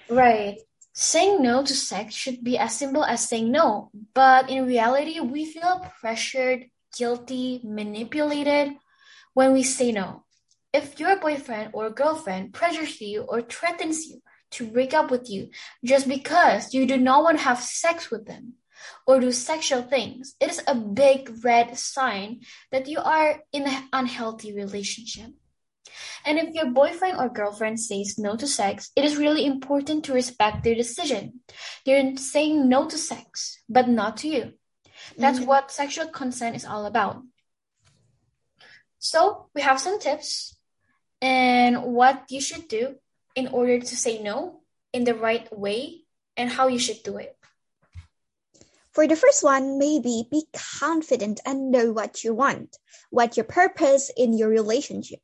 Right. 0.08 0.60
Saying 0.94 1.44
no 1.44 1.62
to 1.62 1.76
sex 1.76 2.16
should 2.16 2.42
be 2.42 2.58
as 2.58 2.80
simple 2.80 3.04
as 3.04 3.28
saying 3.28 3.52
no, 3.52 3.92
but 4.14 4.50
in 4.50 4.66
reality, 4.66 5.20
we 5.20 5.44
feel 5.44 5.86
pressured, 6.00 6.72
guilty, 6.96 7.60
manipulated 7.66 8.80
when 9.34 9.52
we 9.52 9.64
say 9.64 9.92
no. 9.92 10.24
If 10.72 11.02
your 11.02 11.20
boyfriend 11.20 11.72
or 11.74 11.90
girlfriend 11.90 12.54
pressures 12.54 13.02
you 13.02 13.24
or 13.28 13.42
threatens 13.42 14.08
you 14.08 14.22
to 14.52 14.72
break 14.72 14.94
up 14.94 15.12
with 15.12 15.30
you 15.30 15.50
just 15.84 16.08
because 16.08 16.74
you 16.74 16.88
do 16.88 16.96
not 16.96 17.24
want 17.24 17.40
to 17.40 17.44
have 17.44 17.60
sex 17.60 18.10
with 18.10 18.26
them 18.26 18.54
or 19.06 19.20
do 19.20 19.32
sexual 19.32 19.82
things, 19.82 20.36
it 20.40 20.50
is 20.50 20.62
a 20.68 20.76
big 20.76 21.44
red 21.44 21.78
sign 21.78 22.42
that 22.72 22.88
you 22.88 23.00
are 23.00 23.42
in 23.52 23.64
an 23.68 23.90
unhealthy 23.94 24.54
relationship. 24.54 25.32
And 26.26 26.40
if 26.40 26.54
your 26.54 26.72
boyfriend 26.72 27.18
or 27.18 27.30
girlfriend 27.30 27.80
says 27.80 28.18
no 28.18 28.36
to 28.36 28.48
sex, 28.48 28.92
it 28.96 29.06
is 29.06 29.18
really 29.18 29.46
important 29.46 30.06
to 30.06 30.14
respect 30.14 30.64
their 30.64 30.76
decision. 30.76 31.42
They're 31.86 32.18
saying 32.18 32.68
no 32.68 32.88
to 32.88 32.98
sex, 32.98 33.62
but 33.70 33.88
not 33.88 34.18
to 34.18 34.28
you. 34.28 34.54
That's 35.18 35.40
mm-hmm. 35.40 35.48
what 35.48 35.72
sexual 35.72 36.08
consent 36.08 36.56
is 36.56 36.66
all 36.66 36.86
about. 36.86 37.22
So, 39.00 39.50
we 39.54 39.62
have 39.62 39.80
some 39.80 40.00
tips 40.00 40.58
and 41.22 41.84
what 41.84 42.24
you 42.30 42.42
should 42.42 42.68
do 42.68 42.96
in 43.36 43.48
order 43.48 43.80
to 43.80 43.96
say 43.96 44.22
no 44.22 44.62
in 44.94 45.04
the 45.04 45.14
right 45.14 45.46
way 45.56 46.02
and 46.36 46.50
how 46.50 46.68
you 46.68 46.80
should 46.80 47.04
do 47.04 47.18
it. 47.18 47.35
For 48.96 49.08
the 49.08 49.18
first 49.18 49.44
one, 49.44 49.78
maybe 49.78 50.26
be 50.32 50.46
confident 50.80 51.42
and 51.46 51.70
know 51.70 51.92
what 51.92 52.24
you 52.24 52.34
want, 52.34 52.78
what 53.10 53.36
your 53.36 53.44
purpose 53.44 54.10
in 54.16 54.38
your 54.38 54.48
relationship. 54.48 55.20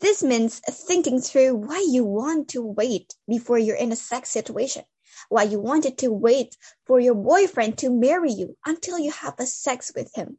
This 0.00 0.22
means 0.22 0.60
thinking 0.60 1.20
through 1.20 1.56
why 1.56 1.84
you 1.90 2.04
want 2.04 2.50
to 2.50 2.62
wait 2.62 3.14
before 3.28 3.58
you're 3.58 3.74
in 3.74 3.90
a 3.90 3.96
sex 3.96 4.30
situation, 4.30 4.84
why 5.28 5.42
you 5.42 5.58
wanted 5.58 5.98
to 5.98 6.12
wait 6.12 6.56
for 6.86 7.00
your 7.00 7.16
boyfriend 7.16 7.78
to 7.78 7.90
marry 7.90 8.30
you 8.30 8.56
until 8.64 8.96
you 8.96 9.10
have 9.10 9.34
a 9.40 9.46
sex 9.46 9.90
with 9.96 10.14
him. 10.14 10.38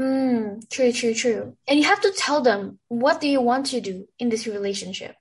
Mm, 0.00 0.70
true, 0.70 0.90
true, 0.90 1.12
true. 1.12 1.56
And 1.66 1.78
you 1.78 1.84
have 1.84 2.00
to 2.00 2.14
tell 2.16 2.40
them 2.40 2.78
what 2.88 3.20
do 3.20 3.28
you 3.28 3.42
want 3.42 3.66
to 3.66 3.82
do 3.82 4.08
in 4.18 4.30
this 4.30 4.46
relationship. 4.46 5.16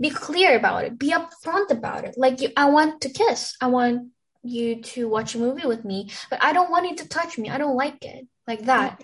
Be 0.00 0.10
clear 0.10 0.58
about 0.58 0.86
it. 0.86 0.98
Be 0.98 1.12
upfront 1.12 1.70
about 1.70 2.04
it. 2.04 2.16
Like 2.16 2.40
you, 2.40 2.48
I 2.56 2.70
want 2.70 3.02
to 3.02 3.10
kiss. 3.10 3.54
I 3.60 3.68
want 3.68 4.08
you 4.44 4.82
to 4.82 5.08
watch 5.08 5.34
a 5.34 5.38
movie 5.38 5.66
with 5.66 5.84
me, 5.84 6.10
but 6.30 6.42
I 6.42 6.52
don't 6.52 6.70
want 6.70 6.88
you 6.88 6.96
to 6.96 7.08
touch 7.08 7.38
me. 7.38 7.50
I 7.50 7.58
don't 7.58 7.76
like 7.76 8.04
it. 8.04 8.26
Like 8.46 8.66
that. 8.66 9.02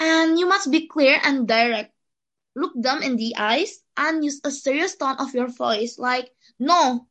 And 0.00 0.38
you 0.38 0.46
must 0.46 0.70
be 0.70 0.86
clear 0.86 1.18
and 1.22 1.46
direct. 1.46 1.92
Look 2.54 2.72
them 2.74 3.02
in 3.02 3.16
the 3.16 3.36
eyes 3.36 3.78
and 3.96 4.24
use 4.24 4.40
a 4.44 4.50
serious 4.50 4.96
tone 4.96 5.16
of 5.18 5.34
your 5.34 5.48
voice, 5.48 5.98
like, 5.98 6.30
no. 6.58 7.06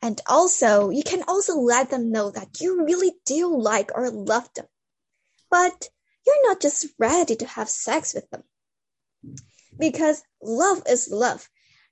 And 0.00 0.20
also, 0.26 0.90
you 0.90 1.02
can 1.02 1.22
also 1.28 1.58
let 1.58 1.90
them 1.90 2.10
know 2.10 2.30
that 2.30 2.60
you 2.60 2.84
really 2.84 3.12
do 3.24 3.56
like 3.56 3.90
or 3.94 4.10
love 4.10 4.48
them. 4.54 4.66
But 5.50 5.88
you're 6.26 6.48
not 6.48 6.60
just 6.60 6.86
ready 6.98 7.36
to 7.36 7.46
have 7.46 7.68
sex 7.68 8.14
with 8.14 8.28
them. 8.30 8.44
Because 9.78 10.22
love 10.42 10.82
is 10.88 11.08
love. 11.10 11.48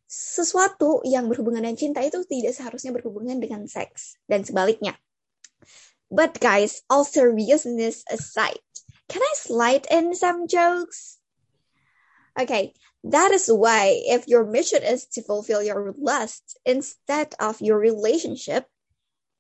Sesuatu 0.09 1.01
yang 1.09 1.29
berhubungan 1.29 1.65
dengan 1.65 1.79
cinta 1.79 2.01
itu 2.05 2.23
tidak 2.29 2.53
seharusnya 2.53 2.93
berhubungan 2.93 3.41
dengan 3.41 3.65
seks 3.65 4.21
dan 4.29 4.45
sebaliknya. 4.45 4.97
But 6.12 6.37
guys, 6.37 6.85
all 6.93 7.09
seriousness 7.09 8.05
aside, 8.12 8.61
can 9.09 9.25
I 9.25 9.33
slide 9.41 9.88
in 9.88 10.12
some 10.12 10.45
jokes? 10.45 11.17
Okay, 12.37 12.77
that 13.05 13.33
is 13.33 13.49
why 13.49 14.01
if 14.05 14.29
your 14.29 14.45
mission 14.45 14.85
is 14.85 15.09
to 15.17 15.23
fulfill 15.25 15.62
your 15.65 15.97
lust 15.97 16.61
instead 16.65 17.35
of 17.41 17.61
your 17.61 17.79
relationship, 17.81 18.69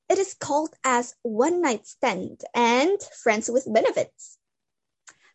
it 0.08 0.18
is 0.18 0.34
called 0.34 0.72
as 0.84 1.14
one 1.22 1.60
night 1.60 1.86
stand 1.86 2.40
and 2.54 3.00
friends 3.22 3.48
with 3.48 3.68
benefits. 3.68 4.36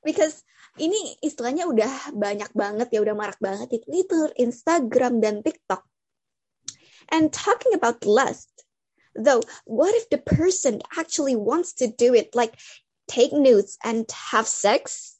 Because 0.03 0.43
ini 0.77 1.17
istilahnya 1.25 1.65
udah 1.65 2.13
banyak 2.13 2.53
banget 2.53 2.87
ya, 2.93 3.01
udah 3.01 3.15
marak 3.17 3.39
banget 3.41 3.67
di 3.73 3.79
Twitter, 3.81 4.29
Instagram, 4.37 5.19
dan 5.19 5.41
TikTok. 5.41 5.83
And 7.09 7.33
talking 7.33 7.73
about 7.73 8.05
lust, 8.05 8.51
though, 9.15 9.41
what 9.65 9.95
if 9.95 10.09
the 10.09 10.21
person 10.21 10.81
actually 10.93 11.35
wants 11.35 11.81
to 11.81 11.87
do 11.87 12.13
it, 12.13 12.35
like 12.37 12.53
take 13.07 13.33
nudes 13.33 13.77
and 13.83 14.05
have 14.11 14.45
sex? 14.45 15.15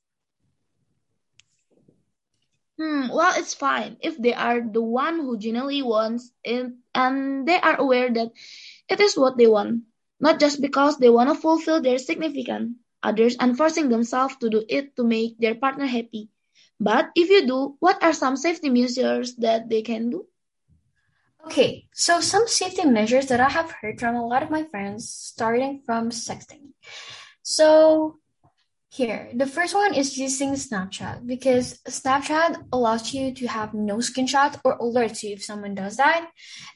Hmm, 2.78 3.10
well, 3.10 3.34
it's 3.34 3.58
fine 3.58 3.98
if 4.06 4.22
they 4.22 4.38
are 4.38 4.62
the 4.62 4.84
one 4.84 5.18
who 5.18 5.42
genuinely 5.42 5.82
wants 5.82 6.30
it 6.46 6.70
and 6.94 7.48
they 7.48 7.58
are 7.58 7.82
aware 7.82 8.14
that 8.14 8.30
it 8.86 9.00
is 9.02 9.18
what 9.18 9.34
they 9.34 9.48
want, 9.48 9.90
not 10.22 10.40
just 10.40 10.62
because 10.62 11.02
they 11.02 11.10
want 11.10 11.34
to 11.34 11.36
fulfill 11.36 11.82
their 11.82 11.98
significant 11.98 12.78
others 13.04 13.36
and 13.40 13.58
forcing 13.58 13.90
themselves 13.90 14.36
to 14.38 14.50
do 14.50 14.64
it 14.68 14.96
to 14.96 15.04
make 15.04 15.38
their 15.40 15.56
partner 15.56 15.86
happy. 15.86 16.30
But 16.80 17.10
if 17.16 17.30
you 17.30 17.48
do, 17.48 17.76
what 17.80 18.02
are 18.04 18.14
some 18.14 18.38
safety 18.38 18.70
measures 18.70 19.36
that 19.38 19.70
they 19.70 19.82
can 19.82 20.10
do? 20.10 20.28
Okay, 21.46 21.88
so 21.94 22.20
some 22.20 22.48
safety 22.48 22.86
measures 22.86 23.28
that 23.28 23.40
I 23.40 23.50
have 23.50 23.72
heard 23.72 24.00
from 24.00 24.16
a 24.16 24.26
lot 24.26 24.44
of 24.44 24.50
my 24.50 24.64
friends, 24.64 25.10
starting 25.10 25.82
from 25.86 26.10
sexting. 26.10 26.74
So 27.42 28.20
here, 28.90 29.30
the 29.34 29.46
first 29.46 29.76
one 29.76 29.94
is 29.94 30.18
using 30.18 30.54
Snapchat 30.54 31.28
because 31.28 31.80
Snapchat 31.88 32.56
allows 32.72 33.14
you 33.14 33.34
to 33.34 33.48
have 33.48 33.74
no 33.74 33.98
screenshot 33.98 34.60
or 34.64 34.80
alerts 34.80 35.24
you 35.24 35.34
if 35.34 35.44
someone 35.44 35.76
does 35.76 35.98
that. 35.98 36.30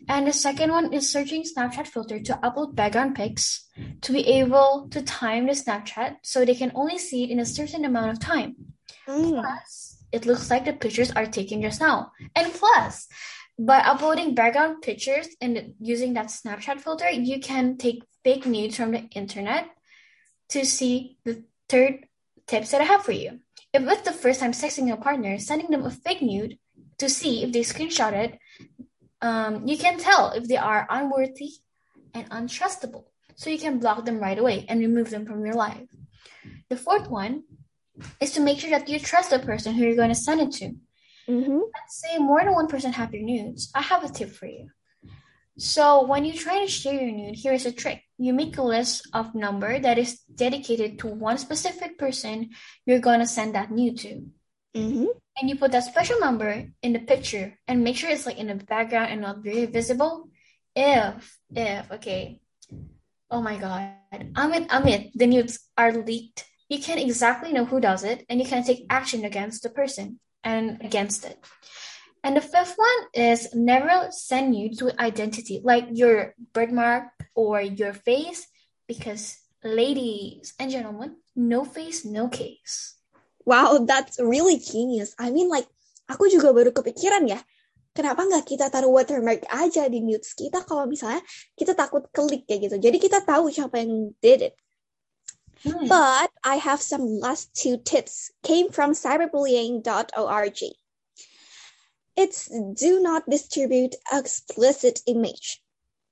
And 0.09 0.27
the 0.27 0.33
second 0.33 0.71
one 0.71 0.93
is 0.93 1.09
searching 1.09 1.43
Snapchat 1.43 1.87
filter 1.87 2.19
to 2.19 2.33
upload 2.43 2.75
background 2.75 3.15
pics 3.15 3.65
to 4.01 4.11
be 4.11 4.27
able 4.27 4.89
to 4.91 5.01
time 5.01 5.47
the 5.47 5.53
Snapchat 5.53 6.17
so 6.21 6.43
they 6.43 6.55
can 6.55 6.73
only 6.75 6.97
see 6.97 7.23
it 7.23 7.29
in 7.29 7.39
a 7.39 7.45
certain 7.45 7.85
amount 7.85 8.11
of 8.11 8.19
time. 8.19 8.55
Mm. 9.07 9.39
Plus, 9.39 10.03
it 10.11 10.25
looks 10.25 10.49
like 10.49 10.65
the 10.65 10.73
pictures 10.73 11.11
are 11.11 11.25
taken 11.25 11.61
just 11.61 11.79
now. 11.79 12.11
And 12.35 12.51
plus, 12.53 13.07
by 13.57 13.79
uploading 13.79 14.35
background 14.35 14.81
pictures 14.81 15.29
and 15.39 15.75
using 15.79 16.13
that 16.15 16.27
Snapchat 16.27 16.81
filter, 16.81 17.09
you 17.09 17.39
can 17.39 17.77
take 17.77 18.03
fake 18.23 18.45
nudes 18.45 18.75
from 18.75 18.91
the 18.91 19.07
internet 19.15 19.69
to 20.49 20.65
see 20.65 21.17
the 21.23 21.43
third 21.71 22.05
tips 22.47 22.71
that 22.71 22.81
I 22.81 22.85
have 22.85 23.03
for 23.03 23.13
you. 23.13 23.39
If 23.73 23.81
it's 23.83 24.01
the 24.01 24.11
first 24.11 24.41
time 24.41 24.51
sexting 24.51 24.87
your 24.87 24.97
partner, 24.97 25.39
sending 25.39 25.69
them 25.71 25.85
a 25.85 25.89
fake 25.89 26.21
nude 26.21 26.57
to 26.99 27.09
see 27.09 27.43
if 27.43 27.53
they 27.53 27.61
screenshot 27.61 28.11
it, 28.11 28.37
um, 29.21 29.65
you 29.67 29.77
can 29.77 29.97
tell 29.97 30.31
if 30.31 30.47
they 30.47 30.57
are 30.57 30.85
unworthy 30.89 31.51
and 32.13 32.29
untrustable. 32.29 33.05
So 33.35 33.49
you 33.49 33.57
can 33.57 33.79
block 33.79 34.03
them 34.05 34.19
right 34.19 34.37
away 34.37 34.65
and 34.67 34.79
remove 34.81 35.09
them 35.09 35.25
from 35.25 35.45
your 35.45 35.55
life. 35.55 35.87
The 36.69 36.75
fourth 36.75 37.07
one 37.09 37.43
is 38.19 38.31
to 38.33 38.41
make 38.41 38.59
sure 38.59 38.69
that 38.71 38.89
you 38.89 38.99
trust 38.99 39.29
the 39.29 39.39
person 39.39 39.73
who 39.73 39.85
you're 39.85 39.95
going 39.95 40.09
to 40.09 40.15
send 40.15 40.41
it 40.41 40.51
to. 40.59 40.65
Mm-hmm. 41.29 41.59
Let's 41.75 42.01
say 42.03 42.17
more 42.17 42.43
than 42.43 42.53
one 42.53 42.67
person 42.67 42.91
have 42.93 43.13
your 43.13 43.23
nudes. 43.23 43.71
I 43.73 43.81
have 43.81 44.03
a 44.03 44.09
tip 44.09 44.29
for 44.29 44.47
you. 44.47 44.69
So 45.61 46.01
when 46.09 46.25
you 46.25 46.33
try 46.33 46.65
to 46.65 46.67
share 46.67 46.97
your 46.97 47.11
nude, 47.11 47.37
here's 47.37 47.67
a 47.67 47.71
trick. 47.71 48.01
You 48.17 48.33
make 48.33 48.57
a 48.57 48.63
list 48.65 49.07
of 49.13 49.35
number 49.35 49.77
that 49.77 49.99
is 49.99 50.17
dedicated 50.33 50.97
to 50.99 51.07
one 51.07 51.37
specific 51.37 51.99
person 51.99 52.49
you're 52.83 52.97
gonna 52.97 53.27
send 53.27 53.53
that 53.53 53.69
nude 53.69 53.99
to. 53.99 54.25
Mm-hmm. 54.73 55.05
And 55.37 55.49
you 55.49 55.57
put 55.57 55.71
that 55.73 55.85
special 55.85 56.19
number 56.19 56.65
in 56.81 56.93
the 56.93 56.99
picture 57.05 57.59
and 57.67 57.83
make 57.83 57.95
sure 57.95 58.09
it's 58.09 58.25
like 58.25 58.39
in 58.39 58.47
the 58.47 58.55
background 58.55 59.11
and 59.11 59.21
not 59.21 59.43
very 59.43 59.67
visible. 59.67 60.29
If, 60.75 61.37
if, 61.53 61.91
okay. 61.91 62.41
Oh 63.29 63.43
my 63.43 63.57
god. 63.57 63.93
Amit, 64.33 64.65
Amit, 64.69 65.11
the 65.13 65.27
nudes 65.27 65.59
are 65.77 65.93
leaked. 65.93 66.43
You 66.69 66.79
can't 66.81 66.99
exactly 66.99 67.53
know 67.53 67.65
who 67.65 67.79
does 67.79 68.03
it 68.03 68.25
and 68.29 68.41
you 68.41 68.47
can 68.47 68.63
take 68.63 68.87
action 68.89 69.25
against 69.25 69.61
the 69.61 69.69
person 69.69 70.19
and 70.43 70.81
against 70.81 71.23
it. 71.23 71.37
And 72.21 72.37
the 72.37 72.45
fifth 72.45 72.77
one 72.77 73.01
is 73.17 73.49
never 73.57 74.13
send 74.13 74.53
nudes 74.53 74.81
with 74.81 74.97
identity, 75.01 75.61
like 75.65 75.89
your 75.89 76.37
birthmark 76.53 77.09
or 77.33 77.61
your 77.61 77.93
face, 77.93 78.45
because 78.85 79.41
ladies 79.65 80.53
and 80.61 80.69
gentlemen, 80.69 81.17
no 81.35 81.65
face, 81.65 82.05
no 82.05 82.29
case. 82.29 82.93
Wow, 83.41 83.85
that's 83.89 84.21
really 84.21 84.61
genius. 84.61 85.17
I 85.17 85.33
mean 85.33 85.49
like, 85.49 85.65
aku 86.05 86.29
juga 86.29 86.53
baru 86.53 86.69
kepikiran 86.69 87.25
ya, 87.25 87.41
kenapa 87.97 88.21
nggak 88.21 88.45
kita 88.45 88.69
taruh 88.69 88.93
watermark 88.93 89.41
aja 89.49 89.89
di 89.89 89.99
nudes 90.05 90.37
kita 90.37 90.63
kalau 90.63 90.85
misalnya 90.85 91.25
kita 91.57 91.73
takut 91.73 92.05
klik 92.13 92.45
kayak 92.45 92.69
gitu. 92.69 92.77
Jadi 92.77 92.97
kita 93.01 93.25
tahu 93.25 93.49
siapa 93.49 93.81
yang 93.81 94.13
did 94.21 94.51
it. 94.51 94.53
Hmm. 95.61 95.85
But 95.85 96.33
I 96.41 96.57
have 96.57 96.81
some 96.81 97.21
last 97.21 97.53
two 97.53 97.77
tips 97.81 98.33
came 98.41 98.73
from 98.73 98.97
cyberbullying.org. 98.97 100.61
It's 102.19 102.51
do 102.51 102.99
not 102.99 103.23
distribute 103.27 103.95
explicit 104.11 104.99
image. 105.07 105.63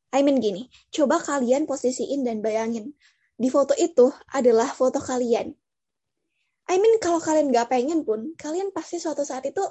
I 0.09 0.23
mean 0.25 0.41
gini, 0.41 0.71
coba 0.89 1.21
kalian 1.21 1.69
posisiin 1.69 2.25
dan 2.25 2.41
bayangin. 2.41 2.95
Di 3.39 3.47
foto 3.51 3.75
itu 3.77 4.09
adalah 4.33 4.71
foto 4.71 4.97
kalian. 4.97 5.53
I 6.69 6.75
mean 6.77 7.01
kalau 7.03 7.19
kalian 7.21 7.51
nggak 7.51 7.69
pengen 7.69 8.05
pun, 8.07 8.33
kalian 8.39 8.71
pasti 8.71 9.01
suatu 9.01 9.25
saat 9.25 9.45
itu 9.45 9.61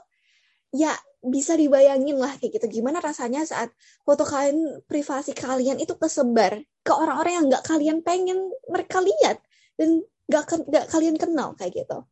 ya 0.74 0.92
bisa 1.24 1.56
dibayangin 1.56 2.20
lah 2.20 2.36
kayak 2.36 2.60
gitu. 2.60 2.80
Gimana 2.80 3.00
rasanya 3.00 3.42
saat 3.48 3.72
foto 4.04 4.22
kalian, 4.28 4.84
privasi 4.86 5.32
kalian 5.32 5.80
itu 5.80 5.96
kesebar 5.96 6.60
ke 6.84 6.92
orang-orang 6.92 7.34
yang 7.34 7.46
nggak 7.50 7.64
kalian 7.66 7.98
pengen 8.04 8.38
mereka 8.68 9.00
lihat 9.00 9.40
dan 9.80 10.04
nggak 10.28 10.44
nggak 10.68 10.86
kalian 10.92 11.16
kenal 11.16 11.56
kayak 11.56 11.82
gitu. 11.82 12.04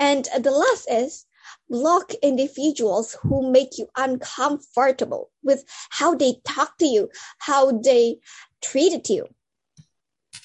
And 0.00 0.24
the 0.40 0.52
last 0.52 0.86
is 0.86 1.26
block 1.70 2.12
individuals 2.20 3.14
who 3.22 3.46
make 3.46 3.78
you 3.78 3.86
uncomfortable 3.94 5.30
with 5.46 5.62
how 5.94 6.18
they 6.18 6.42
talk 6.42 6.74
to 6.82 6.84
you, 6.84 7.06
how 7.38 7.70
they 7.70 8.18
treated 8.58 9.06
you. 9.06 9.30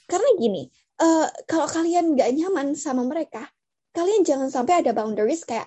Karena 0.06 0.30
gini, 0.38 0.70
uh, 1.02 1.28
kalau 1.50 1.66
kalian 1.66 2.14
nggak 2.14 2.30
nyaman 2.38 2.78
sama 2.78 3.02
mereka, 3.02 3.50
kalian 3.92 4.22
jangan 4.22 4.54
sampai 4.54 4.86
ada 4.86 4.94
boundaries 4.94 5.42
kayak 5.44 5.66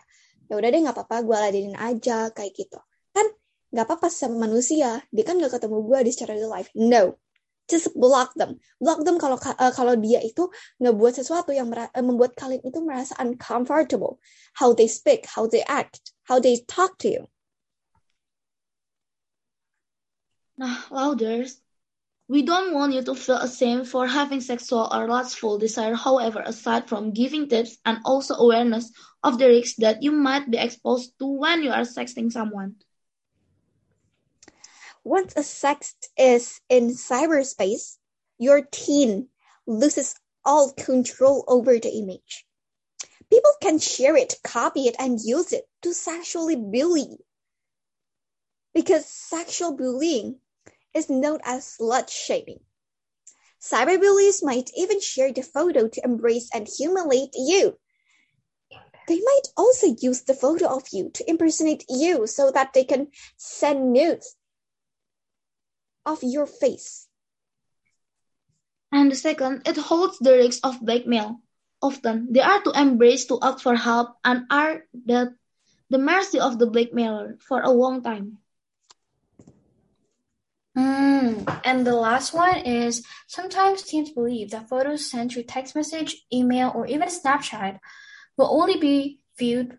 ya 0.49 0.57
udah 0.57 0.69
deh 0.71 0.81
nggak 0.81 0.97
apa-apa 0.97 1.27
gue 1.27 1.37
ladenin 1.37 1.77
aja 1.77 2.31
kayak 2.31 2.55
gitu. 2.55 2.79
Kan 3.13 3.27
nggak 3.75 3.85
apa-apa 3.85 4.09
sama 4.09 4.49
manusia, 4.49 5.03
dia 5.11 5.25
kan 5.27 5.37
nggak 5.37 5.59
ketemu 5.59 5.85
gue 5.85 5.99
di 6.07 6.11
secara 6.15 6.33
real 6.39 6.55
life. 6.55 6.71
No, 6.79 7.19
just 7.69 7.93
block 7.95 8.33
them. 8.35 8.59
Block 8.81 9.05
them 9.05 9.21
kalau 9.21 9.37
uh, 9.37 9.73
kalau 9.77 9.95
dia 10.01 10.25
itu 10.25 10.49
ngebuat 10.81 11.21
sesuatu 11.21 11.53
yang 11.53 11.69
uh, 11.71 11.89
membuat 12.01 12.35
kalian 12.35 12.65
itu 12.65 12.81
merasa 12.81 13.15
uncomfortable. 13.21 14.19
How 14.57 14.73
they 14.73 14.89
speak, 14.89 15.29
how 15.29 15.47
they 15.47 15.63
act, 15.69 16.17
how 16.25 16.41
they 16.41 16.65
talk 16.65 16.97
to 17.05 17.09
you. 17.13 17.23
Nah, 20.59 20.89
louders. 20.91 21.61
We 22.29 22.45
don't 22.45 22.77
want 22.77 22.93
you 22.93 23.01
to 23.09 23.15
feel 23.17 23.41
ashamed 23.41 23.89
for 23.89 24.05
having 24.05 24.45
sexual 24.45 24.85
or 24.93 25.09
lustful 25.09 25.57
desire, 25.57 25.97
however, 25.97 26.45
aside 26.45 26.85
from 26.85 27.17
giving 27.17 27.49
tips 27.49 27.81
and 27.89 28.05
also 28.05 28.37
awareness 28.37 28.93
of 29.25 29.41
the 29.41 29.49
risks 29.49 29.81
that 29.81 30.03
you 30.03 30.13
might 30.13 30.51
be 30.51 30.61
exposed 30.61 31.17
to 31.21 31.25
when 31.25 31.63
you 31.65 31.73
are 31.73 31.89
sexting 31.89 32.29
someone. 32.29 32.77
Once 35.05 35.33
a 35.37 35.41
sext 35.41 36.09
is 36.17 36.61
in 36.69 36.91
cyberspace, 36.91 37.97
your 38.39 38.63
teen 38.63 39.29
loses 39.67 40.15
all 40.45 40.73
control 40.73 41.45
over 41.47 41.79
the 41.79 41.91
image. 41.91 42.47
People 43.31 43.53
can 43.61 43.79
share 43.79 44.17
it, 44.17 44.37
copy 44.43 44.87
it, 44.89 44.97
and 44.99 45.21
use 45.21 45.53
it 45.53 45.69
to 45.83 45.93
sexually 45.93 46.57
bully. 46.57 47.19
Because 48.73 49.07
sexual 49.07 49.77
bullying 49.77 50.41
is 50.95 51.11
known 51.11 51.41
as 51.45 51.77
slut 51.79 52.09
shaming. 52.09 52.61
Cyberbullies 53.61 54.43
might 54.43 54.71
even 54.77 55.01
share 55.01 55.33
the 55.33 55.43
photo 55.43 55.89
to 55.89 56.05
embrace 56.05 56.49
and 56.55 56.69
humiliate 56.69 57.35
you. 57.35 57.77
They 59.09 59.21
might 59.21 59.49
also 59.57 59.97
use 60.01 60.23
the 60.23 60.35
photo 60.35 60.67
of 60.69 60.85
you 60.93 61.11
to 61.11 61.29
impersonate 61.29 61.85
you 61.89 62.27
so 62.27 62.51
that 62.53 62.73
they 62.73 62.85
can 62.85 63.09
send 63.37 63.93
nudes 63.93 64.37
of 66.09 66.19
your 66.23 66.47
face. 66.47 67.07
And 68.91 69.13
the 69.13 69.17
second, 69.17 69.69
it 69.69 69.77
holds 69.77 70.19
the 70.19 70.33
risk 70.33 70.65
of 70.65 70.81
blackmail. 70.81 71.41
Often, 71.83 72.33
they 72.33 72.41
are 72.41 72.63
to 72.63 72.73
embrace 72.73 73.27
to 73.27 73.39
ask 73.43 73.61
for 73.61 73.77
help 73.77 74.17
and 74.25 74.49
are 74.51 74.89
at 75.11 75.29
the 75.91 75.99
mercy 75.99 76.41
of 76.41 76.59
the 76.59 76.67
blackmailer 76.67 77.37
for 77.39 77.61
a 77.61 77.71
long 77.71 78.03
time. 78.03 78.39
Mm. 80.77 81.61
And 81.65 81.87
the 81.87 81.95
last 81.95 82.33
one 82.33 82.59
is 82.65 83.05
sometimes 83.27 83.83
teens 83.83 84.11
believe 84.11 84.51
that 84.51 84.69
photos 84.69 85.11
sent 85.11 85.33
through 85.33 85.45
text 85.45 85.75
message, 85.75 86.25
email, 86.33 86.73
or 86.75 86.87
even 86.87 87.09
Snapchat 87.09 87.79
will 88.37 88.49
only 88.51 88.79
be 88.79 89.21
viewed 89.37 89.79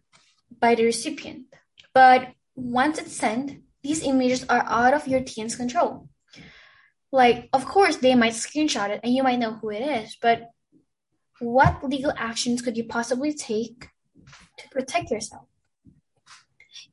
by 0.60 0.76
the 0.76 0.86
recipient. 0.86 1.48
But 1.94 2.30
once 2.56 3.00
it's 3.00 3.16
sent, 3.16 3.64
these 3.82 4.04
images 4.04 4.46
are 4.50 4.64
out 4.68 4.94
of 4.94 5.08
your 5.08 5.22
teen's 5.22 5.56
control. 5.56 6.10
Like, 7.12 7.50
of 7.54 7.66
course, 7.66 7.98
they 7.98 8.16
might 8.16 8.34
screenshot 8.34 8.90
it 8.90 9.02
and 9.04 9.14
you 9.14 9.24
might 9.24 9.40
know 9.40 9.54
who 9.54 9.70
it 9.72 9.82
is, 9.82 10.18
but 10.22 10.50
what 11.40 11.84
legal 11.84 12.14
actions 12.18 12.62
could 12.62 12.78
you 12.78 12.84
possibly 12.84 13.34
take 13.34 13.88
to 14.58 14.70
protect 14.70 15.10
yourself? 15.10 15.46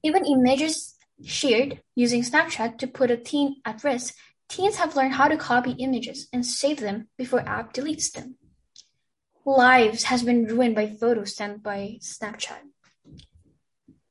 Even 0.02 0.24
images 0.24 0.96
shared 1.24 1.82
using 1.94 2.22
Snapchat 2.22 2.78
to 2.78 2.86
put 2.86 3.10
a 3.10 3.16
teen 3.16 3.56
at 3.64 3.84
risk, 3.84 4.14
teens 4.48 4.76
have 4.76 4.96
learned 4.96 5.14
how 5.14 5.28
to 5.28 5.36
copy 5.36 5.72
images 5.72 6.28
and 6.32 6.46
save 6.46 6.80
them 6.80 7.08
before 7.18 7.40
app 7.40 7.74
deletes 7.74 8.12
them. 8.12 8.36
Lives 9.44 10.04
has 10.04 10.22
been 10.22 10.44
ruined 10.44 10.74
by 10.74 10.88
photos 10.88 11.36
sent 11.36 11.62
by 11.62 11.98
Snapchat. 12.00 12.62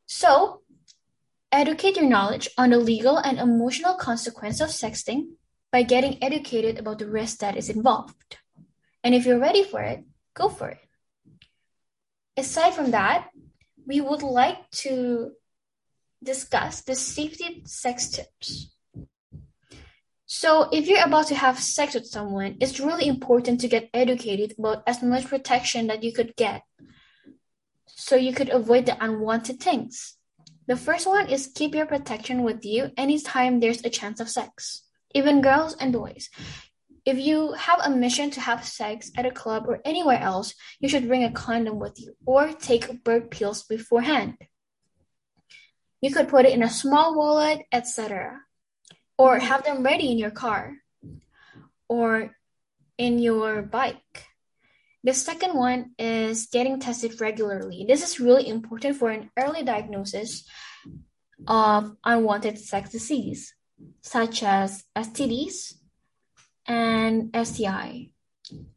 So, 0.06 0.62
educate 1.52 1.98
your 1.98 2.06
knowledge 2.06 2.50
on 2.58 2.70
the 2.70 2.78
legal 2.78 3.18
and 3.18 3.40
emotional 3.40 3.96
consequence 3.96 4.62
of 4.62 4.70
sexting 4.70 5.30
by 5.76 5.84
getting 5.84 6.24
educated 6.24 6.80
about 6.80 7.00
the 7.00 7.06
risk 7.06 7.40
that 7.40 7.58
is 7.58 7.70
involved. 7.70 8.38
And 9.04 9.14
if 9.14 9.26
you're 9.26 9.46
ready 9.48 9.62
for 9.62 9.82
it, 9.82 10.06
go 10.34 10.48
for 10.48 10.70
it. 10.70 10.80
Aside 12.38 12.74
from 12.74 12.92
that, 12.92 13.28
we 13.86 14.00
would 14.00 14.24
like 14.24 14.70
to 14.86 15.32
discuss 16.24 16.80
the 16.84 16.96
safety 16.96 17.64
sex 17.66 18.08
tips. 18.08 18.72
So, 20.26 20.70
if 20.72 20.88
you're 20.88 21.04
about 21.04 21.28
to 21.28 21.36
have 21.36 21.60
sex 21.60 21.94
with 21.94 22.08
someone, 22.08 22.56
it's 22.62 22.80
really 22.80 23.08
important 23.10 23.60
to 23.60 23.68
get 23.68 23.90
educated 23.94 24.56
about 24.58 24.82
as 24.88 25.04
much 25.04 25.28
protection 25.28 25.88
that 25.88 26.04
you 26.04 26.14
could 26.14 26.38
get 26.38 26.62
so 27.86 28.16
you 28.16 28.32
could 28.32 28.48
avoid 28.48 28.86
the 28.86 28.96
unwanted 29.04 29.60
things. 29.60 30.16
The 30.68 30.78
first 30.78 31.06
one 31.06 31.28
is 31.28 31.52
keep 31.54 31.76
your 31.76 31.86
protection 31.86 32.44
with 32.44 32.64
you 32.64 32.92
anytime 32.96 33.60
there's 33.60 33.84
a 33.84 33.90
chance 33.90 34.22
of 34.22 34.30
sex, 34.30 34.85
even 35.16 35.42
girls 35.42 35.76
and 35.80 35.94
boys. 35.94 36.30
If 37.06 37.18
you 37.18 37.54
have 37.54 37.80
a 37.84 37.90
mission 37.90 38.30
to 38.32 38.42
have 38.42 38.66
sex 38.66 39.12
at 39.16 39.26
a 39.26 39.32
club 39.32 39.66
or 39.68 39.80
anywhere 39.86 40.20
else, 40.20 40.54
you 40.80 40.90
should 40.90 41.08
bring 41.08 41.24
a 41.24 41.32
condom 41.32 41.80
with 41.80 42.00
you 42.00 42.16
or 42.26 42.52
take 42.52 43.04
bird 43.04 43.32
pills 43.32 43.64
beforehand. 43.64 44.38
You 46.02 46.14
could 46.14 46.28
put 46.28 46.46
it 46.46 46.54
in 46.54 46.62
a 46.62 46.70
small 46.70 47.16
wallet, 47.16 47.62
etc. 47.72 48.42
Or 49.18 49.38
mm-hmm. 49.38 49.48
have 49.48 49.64
them 49.64 49.84
ready 49.84 50.12
in 50.12 50.18
your 50.18 50.32
car 50.32 50.74
or 51.88 52.36
in 52.98 53.20
your 53.20 53.62
bike. 53.62 54.26
The 55.04 55.14
second 55.14 55.56
one 55.56 55.92
is 55.98 56.48
getting 56.52 56.80
tested 56.80 57.22
regularly. 57.22 57.86
This 57.88 58.04
is 58.04 58.20
really 58.20 58.50
important 58.50 58.98
for 58.98 59.10
an 59.10 59.30
early 59.38 59.64
diagnosis 59.64 60.44
of 61.48 61.96
unwanted 62.04 62.58
sex 62.58 62.90
disease, 62.90 63.55
such 64.02 64.44
as 64.44 64.84
STDs 64.96 65.76
and 66.66 67.36
STI. 67.36 68.10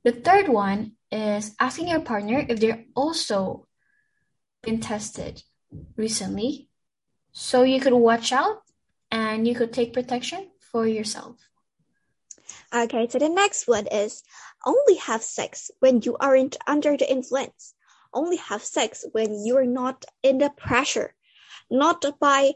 The 0.05 0.13
third 0.13 0.49
one 0.49 0.93
is 1.11 1.55
asking 1.61 1.89
your 1.89 2.01
partner 2.01 2.45
if 2.49 2.61
they're 2.61 2.85
also 2.95 3.67
been 4.63 4.81
tested 4.81 5.43
recently 5.97 6.69
so 7.33 7.63
you 7.63 7.81
could 7.81 7.93
watch 7.93 8.33
out 8.33 8.63
and 9.11 9.47
you 9.47 9.55
could 9.55 9.73
take 9.73 9.93
protection 9.93 10.51
for 10.73 10.87
yourself. 10.87 11.37
Okay, 12.75 13.09
so 13.09 13.19
the 13.19 13.29
next 13.29 13.69
one 13.69 13.87
is 13.87 14.23
only 14.65 14.97
have 14.97 15.23
sex 15.23 15.71
when 15.81 16.03
you 16.03 16.17
aren't 16.19 16.57
under 16.67 16.97
the 16.97 17.11
influence. 17.11 17.75
Only 18.13 18.37
have 18.37 18.63
sex 18.63 19.05
when 19.13 19.45
you're 19.45 19.67
not 19.67 20.05
in 20.23 20.39
the 20.39 20.51
pressure, 20.51 21.15
not 21.71 22.05
by 22.21 22.53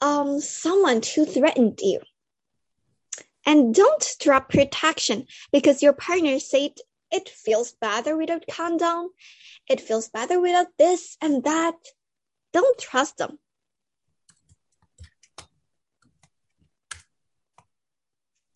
um, 0.00 0.40
someone 0.40 1.00
who 1.14 1.24
threatened 1.24 1.80
you. 1.82 2.00
And 3.44 3.74
don't 3.74 4.04
drop 4.18 4.48
protection 4.48 5.26
because 5.52 5.82
your 5.82 5.92
partner 5.92 6.40
said 6.40 6.72
it 7.12 7.28
feels 7.28 7.72
better 7.72 8.16
without 8.16 8.44
condom. 8.50 9.10
It 9.68 9.80
feels 9.80 10.08
better 10.08 10.40
without 10.40 10.66
this 10.78 11.16
and 11.20 11.44
that. 11.44 11.76
Don't 12.52 12.78
trust 12.78 13.18
them. 13.18 13.38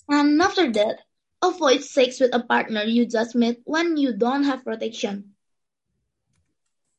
And 0.08 0.42
after 0.42 0.72
that, 0.72 0.98
avoid 1.40 1.84
sex 1.84 2.18
with 2.18 2.34
a 2.34 2.40
partner 2.40 2.82
you 2.82 3.06
just 3.06 3.36
met 3.36 3.58
when 3.64 3.96
you 3.96 4.12
don't 4.12 4.42
have 4.42 4.64
protection. 4.64 5.36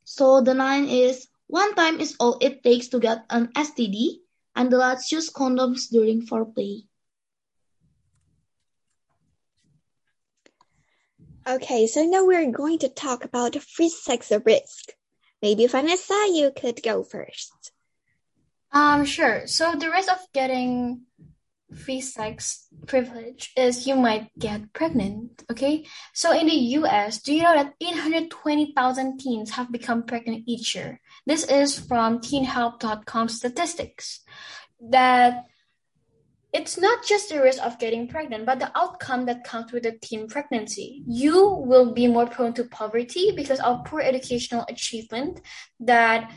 So 0.06 0.41
the 0.41 0.54
nine 0.54 0.88
is 0.88 1.27
one 1.47 1.75
time 1.75 1.99
is 1.99 2.15
all 2.19 2.38
it 2.39 2.63
takes 2.63 2.88
to 2.89 2.99
get 2.99 3.25
an 3.30 3.47
STD, 3.54 4.19
and 4.55 4.71
let's 4.71 5.11
use 5.11 5.29
condoms 5.29 5.89
during 5.89 6.25
foreplay. 6.25 6.83
Okay, 11.47 11.87
so 11.87 12.03
now 12.03 12.25
we're 12.25 12.51
going 12.51 12.77
to 12.79 12.89
talk 12.89 13.25
about 13.25 13.55
free 13.55 13.89
sex 13.89 14.31
risk. 14.45 14.93
Maybe 15.41 15.65
Vanessa, 15.65 16.13
you 16.31 16.51
could 16.55 16.83
go 16.83 17.03
first. 17.03 17.71
Um, 18.71 19.05
sure. 19.05 19.47
So 19.47 19.75
the 19.75 19.89
risk 19.89 20.11
of 20.11 20.19
getting 20.33 21.01
free 21.75 22.01
sex 22.01 22.67
privilege 22.85 23.51
is 23.57 23.87
you 23.87 23.95
might 23.95 24.29
get 24.37 24.71
pregnant. 24.73 25.43
Okay. 25.51 25.85
So 26.13 26.31
in 26.31 26.47
the 26.47 26.77
US, 26.79 27.21
do 27.21 27.33
you 27.33 27.43
know 27.43 27.55
that 27.55 27.73
820,000 27.81 29.19
teens 29.19 29.51
have 29.51 29.71
become 29.71 30.03
pregnant 30.03 30.43
each 30.47 30.75
year? 30.75 30.99
This 31.25 31.43
is 31.43 31.79
from 31.79 32.19
teenhelp.com 32.19 33.29
statistics. 33.29 34.21
That 34.89 35.45
it's 36.53 36.77
not 36.77 37.05
just 37.05 37.29
the 37.29 37.41
risk 37.41 37.63
of 37.63 37.79
getting 37.79 38.07
pregnant, 38.07 38.45
but 38.45 38.60
the 38.60 38.71
outcome 38.77 39.25
that 39.25 39.43
comes 39.43 39.71
with 39.71 39.86
a 39.86 39.97
teen 40.01 40.27
pregnancy. 40.27 41.03
You 41.07 41.47
will 41.47 41.93
be 41.93 42.07
more 42.07 42.27
prone 42.27 42.53
to 42.55 42.65
poverty 42.65 43.31
because 43.36 43.60
of 43.62 43.86
poor 43.86 44.01
educational 44.01 44.65
achievement 44.67 45.39
that 45.80 46.32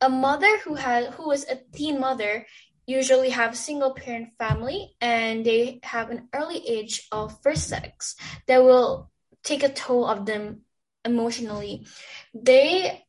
a 0.00 0.10
mother 0.10 0.58
who 0.58 0.74
has 0.74 1.06
who 1.14 1.30
is 1.30 1.46
a 1.48 1.58
teen 1.72 2.00
mother 2.00 2.46
usually 2.86 3.30
have 3.30 3.52
a 3.52 3.56
single 3.56 3.94
parent 3.94 4.30
family 4.38 4.94
and 5.00 5.46
they 5.46 5.78
have 5.82 6.10
an 6.10 6.28
early 6.34 6.60
age 6.66 7.06
of 7.12 7.40
first 7.42 7.68
sex 7.68 8.16
that 8.46 8.62
will 8.62 9.10
take 9.44 9.62
a 9.62 9.68
toll 9.68 10.04
of 10.06 10.26
them 10.26 10.62
emotionally 11.04 11.86
they 12.34 13.04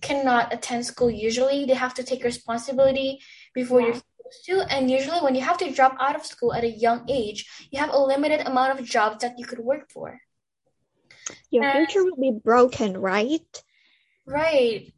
cannot 0.00 0.52
attend 0.52 0.84
school 0.86 1.10
usually 1.10 1.64
they 1.64 1.74
have 1.74 1.94
to 1.94 2.02
take 2.04 2.22
responsibility 2.24 3.20
before 3.54 3.80
you're 3.80 3.94
supposed 3.94 4.44
to 4.46 4.60
and 4.72 4.90
usually 4.90 5.20
when 5.20 5.34
you 5.34 5.40
have 5.42 5.58
to 5.58 5.70
drop 5.72 5.96
out 6.00 6.14
of 6.16 6.24
school 6.26 6.52
at 6.54 6.64
a 6.64 6.70
young 6.86 7.04
age 7.08 7.46
you 7.70 7.78
have 7.80 7.90
a 7.92 7.98
limited 7.98 8.40
amount 8.46 8.78
of 8.78 8.84
jobs 8.84 9.22
that 9.22 9.34
you 9.38 9.44
could 9.46 9.58
work 9.58 9.90
for 9.90 10.20
Your 11.50 11.64
And- 11.64 11.72
future 11.76 12.04
will 12.04 12.16
be 12.20 12.32
broken, 12.50 12.96
right? 12.96 13.52
right 14.26 14.92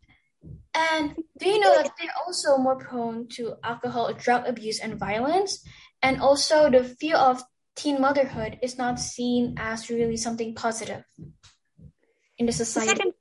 and 0.75 1.17
do 1.39 1.49
you 1.49 1.59
know 1.59 1.75
that 1.83 1.93
they're 1.99 2.15
also 2.25 2.57
more 2.57 2.77
prone 2.79 3.27
to 3.37 3.57
alcohol, 3.65 4.13
drug 4.15 4.47
abuse, 4.47 4.79
and 4.79 4.95
violence? 4.99 5.65
And 6.03 6.21
also 6.23 6.71
the 6.71 6.85
fear 6.85 7.17
of 7.17 7.43
teen 7.75 8.01
motherhood 8.01 8.59
is 8.63 8.79
not 8.79 9.01
seen 9.01 9.57
as 9.59 9.91
really 9.91 10.17
something 10.17 10.55
positive 10.55 11.03
in 12.39 12.47
the 12.47 12.53
The 12.53 12.65
society. 12.65 12.89
second, 12.95 13.13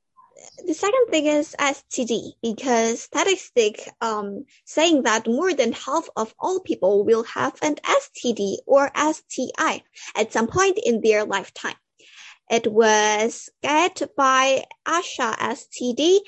the 0.65 0.73
second 0.73 1.05
thing 1.09 1.25
is 1.25 1.55
STD 1.59 2.33
because 2.41 3.01
statistics 3.03 3.87
um 4.01 4.45
saying 4.65 5.03
that 5.03 5.27
more 5.27 5.53
than 5.53 5.71
half 5.71 6.09
of 6.15 6.33
all 6.39 6.59
people 6.59 7.05
will 7.05 7.23
have 7.23 7.55
an 7.61 7.75
STD 7.75 8.57
or 8.65 8.91
STI 8.95 9.83
at 10.15 10.33
some 10.33 10.47
point 10.47 10.79
in 10.83 11.01
their 11.01 11.25
lifetime. 11.25 11.75
It 12.49 12.71
was 12.71 13.49
get 13.61 14.01
by 14.17 14.65
ashastd.org. 14.87 16.23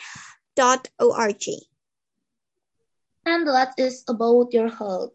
And 3.25 3.47
the 3.47 3.51
last 3.51 3.79
is 3.79 4.03
about 4.07 4.53
your 4.53 4.69
health. 4.69 5.13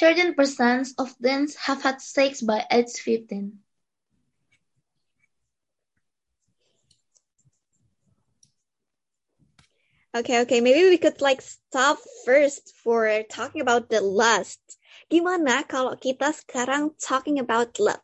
13% 0.00 0.94
of 0.98 1.14
teens 1.22 1.54
have 1.56 1.82
had 1.82 2.00
sex 2.00 2.42
by 2.42 2.64
age 2.70 2.90
15. 2.98 3.58
Okay, 10.14 10.42
okay, 10.42 10.60
maybe 10.60 10.88
we 10.88 10.96
could 10.96 11.20
like 11.20 11.42
stop 11.42 11.98
first 12.24 12.72
for 12.84 13.10
talking 13.28 13.60
about 13.60 13.90
the 13.90 14.00
lust. 14.00 14.62
Gimana 15.10 15.66
kalau 15.66 15.98
kita 15.98 16.30
sekarang 16.30 16.94
talking 17.02 17.42
about 17.42 17.74
love? 17.82 17.98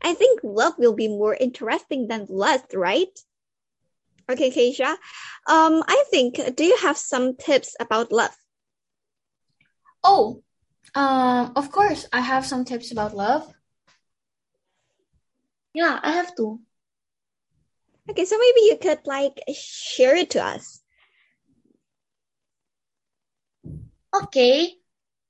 I 0.00 0.16
think 0.16 0.40
love 0.40 0.80
will 0.80 0.96
be 0.96 1.12
more 1.12 1.36
interesting 1.36 2.08
than 2.08 2.24
lust, 2.32 2.72
right? 2.72 3.12
Okay, 4.24 4.48
Keisha. 4.48 4.96
Um, 5.44 5.84
I 5.84 6.00
think, 6.08 6.40
do 6.56 6.64
you 6.64 6.80
have 6.80 6.96
some 6.96 7.36
tips 7.36 7.76
about 7.76 8.08
love? 8.08 8.32
Oh, 10.00 10.40
um, 10.96 11.52
of 11.60 11.68
course, 11.68 12.08
I 12.08 12.24
have 12.24 12.48
some 12.48 12.64
tips 12.64 12.88
about 12.88 13.12
love. 13.12 13.44
Yeah, 15.76 16.00
I 16.00 16.12
have 16.16 16.32
to. 16.40 16.56
Okay, 18.08 18.24
so 18.24 18.40
maybe 18.40 18.60
you 18.72 18.80
could 18.80 19.04
like 19.04 19.44
share 19.52 20.16
it 20.16 20.32
to 20.32 20.40
us. 20.40 20.79
Okay, 24.14 24.78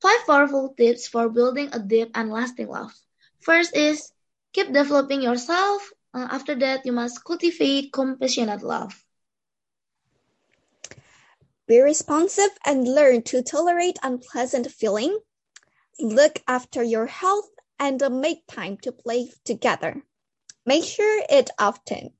five 0.01 0.27
powerful 0.27 0.75
tips 0.77 1.07
for 1.09 1.29
building 1.29 1.71
a 1.73 1.79
deep 1.79 2.11
and 2.15 2.31
lasting 2.31 2.69
love. 2.69 2.93
First 3.41 3.77
is 3.77 4.13
keep 4.53 4.73
developing 4.73 5.23
yourself. 5.23 5.93
Uh, 6.15 6.29
after 6.31 6.55
that, 6.57 6.85
you 6.87 6.93
must 6.93 7.25
cultivate 7.25 7.93
compassionate 7.93 8.63
love. 8.63 9.05
Be 11.67 11.81
responsive 11.81 12.51
and 12.65 12.87
learn 12.87 13.23
to 13.23 13.43
tolerate 13.43 13.99
unpleasant 14.03 14.71
feeling. 14.71 15.21
Look 15.99 16.43
after 16.47 16.83
your 16.83 17.07
health 17.07 17.51
and 17.79 18.03
make 18.21 18.47
time 18.47 18.77
to 18.79 18.93
play 18.93 19.31
together. 19.45 20.05
Make 20.65 20.85
sure 20.85 21.23
it 21.29 21.51
often. 21.59 22.15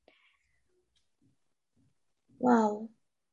Wow, 2.39 2.89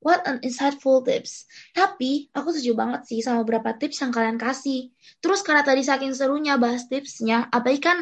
what 0.07 0.23
an 0.23 0.39
insightful 0.39 1.03
tips. 1.03 1.43
Tapi, 1.75 2.31
aku 2.31 2.55
setuju 2.55 2.71
banget 2.79 3.01
sih 3.11 3.19
sama 3.19 3.43
beberapa 3.43 3.75
tips 3.75 3.99
yang 3.99 4.15
kalian 4.15 4.39
kasih. 4.39 4.87
Terus 5.19 5.43
karena 5.43 5.67
tadi 5.67 5.83
saking 5.83 6.15
serunya 6.15 6.55
bahas 6.55 6.87
tipsnya, 6.87 7.51
apalagi 7.51 7.83
kan 7.83 7.97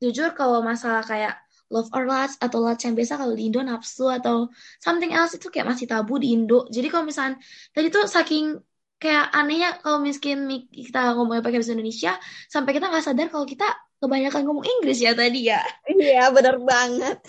jujur 0.00 0.32
kalau 0.32 0.64
masalah 0.64 1.04
kayak 1.04 1.36
love 1.68 1.92
or 1.92 2.08
lust 2.08 2.40
atau 2.40 2.64
lust 2.64 2.80
yang 2.88 2.96
biasa 2.96 3.20
kalau 3.20 3.36
di 3.36 3.52
Indo 3.52 3.60
nafsu 3.60 4.08
atau 4.08 4.48
something 4.80 5.12
else 5.12 5.36
itu 5.36 5.52
kayak 5.52 5.68
masih 5.76 5.84
tabu 5.84 6.16
di 6.16 6.32
Indo. 6.32 6.64
Jadi 6.72 6.88
kalau 6.88 7.04
misalnya 7.04 7.36
tadi 7.76 7.92
tuh 7.92 8.08
saking 8.08 8.56
kayak 9.00 9.32
anehnya 9.32 9.76
kalau 9.80 10.00
miskin 10.00 10.44
mi- 10.48 10.68
kita 10.68 11.16
ngomongnya 11.16 11.44
pakai 11.44 11.60
bahasa 11.60 11.76
Indonesia, 11.76 12.12
sampai 12.48 12.70
kita 12.76 12.88
nggak 12.88 13.04
sadar 13.04 13.26
kalau 13.32 13.46
kita 13.48 13.68
kebanyakan 14.00 14.42
ngomong 14.48 14.64
Inggris 14.64 14.98
ya 15.00 15.12
tadi 15.12 15.48
ya. 15.52 15.60
Iya, 15.88 16.32
benar 16.32 16.56
banget. 16.60 17.20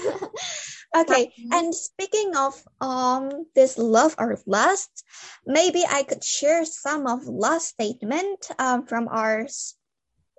Okay, 0.93 1.31
and 1.51 1.73
speaking 1.73 2.35
of 2.35 2.61
um 2.81 3.45
this 3.55 3.77
love 3.77 4.15
or 4.17 4.37
lust, 4.45 5.03
maybe 5.45 5.85
I 5.89 6.03
could 6.03 6.23
share 6.23 6.65
some 6.65 7.07
of 7.07 7.25
lust 7.27 7.69
statement 7.69 8.49
um 8.59 8.85
from 8.85 9.07
our 9.07 9.47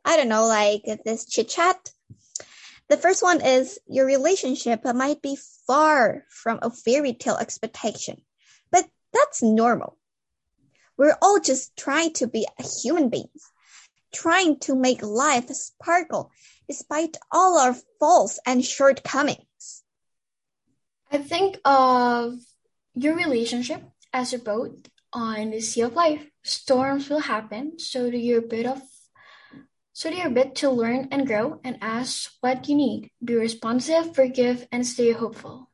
I 0.05 0.17
don't 0.17 0.29
know, 0.29 0.47
like 0.47 0.83
this 1.05 1.27
chit 1.27 1.49
chat. 1.49 1.91
The 2.89 2.97
first 2.97 3.23
one 3.23 3.41
is 3.41 3.79
your 3.87 4.05
relationship 4.05 4.85
might 4.85 5.23
be 5.23 5.39
far 5.67 6.25
from 6.29 6.59
a 6.61 6.71
fairy 6.71 7.15
tale 7.15 7.37
expectation, 7.37 8.21
but 8.71 8.85
that's 9.13 9.43
normal. 9.43 9.97
We're 10.99 11.17
all 11.23 11.41
just 11.41 11.77
trying 11.77 12.13
to 12.15 12.27
be 12.27 12.47
human 12.83 13.09
beings, 13.09 13.43
trying 14.13 14.59
to 14.61 14.75
make 14.75 15.03
life 15.03 15.49
sparkle 15.49 16.31
despite 16.69 17.17
all 17.31 17.59
our 17.59 17.75
faults 17.99 18.39
and 18.45 18.65
shortcomings. 18.65 19.82
I 21.13 21.19
think 21.19 21.59
of 21.67 22.39
your 22.95 23.15
relationship 23.15 23.83
as 24.15 24.33
a 24.33 24.39
boat 24.39 24.89
on 25.13 25.51
the 25.51 25.61
sea 25.61 25.83
of 25.83 25.93
life. 25.93 26.25
Storms 26.43 27.11
will 27.11 27.21
happen, 27.21 27.79
so 27.79 28.11
do 28.11 28.17
your 28.17 28.41
bit 28.41 28.65
of 28.65 28.81
so 29.93 30.09
do 30.09 30.17
your 30.17 30.31
bit 30.31 30.55
to 30.57 30.71
learn 30.71 31.09
and 31.13 31.27
grow 31.27 31.61
and 31.63 31.77
ask 31.83 32.33
what 32.41 32.67
you 32.67 32.77
need. 32.77 33.11
Be 33.23 33.35
responsive, 33.35 34.15
forgive, 34.15 34.67
and 34.73 34.87
stay 34.87 35.13
hopeful. 35.13 35.69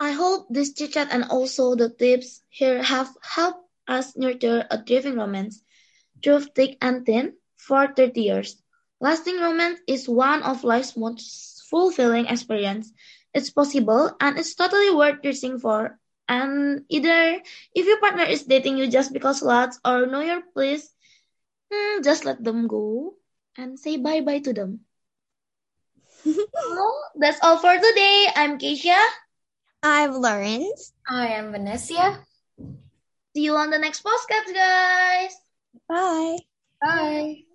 I 0.00 0.12
hope 0.12 0.46
this 0.48 0.72
chit 0.72 0.92
chat 0.92 1.08
and 1.10 1.24
also 1.24 1.74
the 1.74 1.90
tips 1.90 2.40
here 2.48 2.82
have 2.82 3.10
helped 3.20 3.68
us 3.86 4.16
nurture 4.16 4.64
a 4.70 4.82
thriving 4.82 5.16
romance 5.16 5.60
through 6.24 6.48
thick 6.56 6.78
and 6.80 7.04
thin 7.04 7.34
for 7.56 7.86
30 7.86 8.18
years. 8.18 8.56
Lasting 8.98 9.38
romance 9.40 9.78
is 9.86 10.08
one 10.08 10.42
of 10.42 10.64
life's 10.64 10.96
most 10.96 11.64
fulfilling 11.68 12.26
experience. 12.26 12.92
It's 13.34 13.50
possible 13.50 14.10
and 14.20 14.38
it's 14.38 14.54
totally 14.54 14.94
worth 14.94 15.24
reaching 15.24 15.58
for. 15.58 15.98
And 16.28 16.84
either 16.88 17.40
if 17.74 17.86
your 17.86 18.00
partner 18.00 18.24
is 18.24 18.44
dating 18.44 18.78
you 18.78 18.88
just 18.88 19.12
because 19.12 19.42
lots 19.42 19.78
or 19.84 20.06
know 20.06 20.20
your 20.20 20.42
place, 20.54 20.88
hmm, 21.72 22.02
just 22.02 22.24
let 22.24 22.42
them 22.42 22.66
go 22.68 23.14
and 23.56 23.78
say 23.78 23.96
bye 23.96 24.20
bye 24.20 24.40
to 24.40 24.52
them. 24.52 24.80
well, 26.24 26.94
that's 27.16 27.38
all 27.42 27.58
for 27.58 27.74
today. 27.74 28.26
I'm 28.36 28.58
Keisha. 28.58 28.98
I'm 29.82 30.12
Lawrence. 30.12 30.92
I 31.08 31.28
am 31.38 31.52
Vanessa. 31.52 32.18
See 33.34 33.44
you 33.44 33.54
on 33.56 33.70
the 33.70 33.78
next 33.78 34.02
podcast, 34.04 34.52
guys. 34.52 35.34
Bye. 35.88 36.38
Bye. 36.80 37.47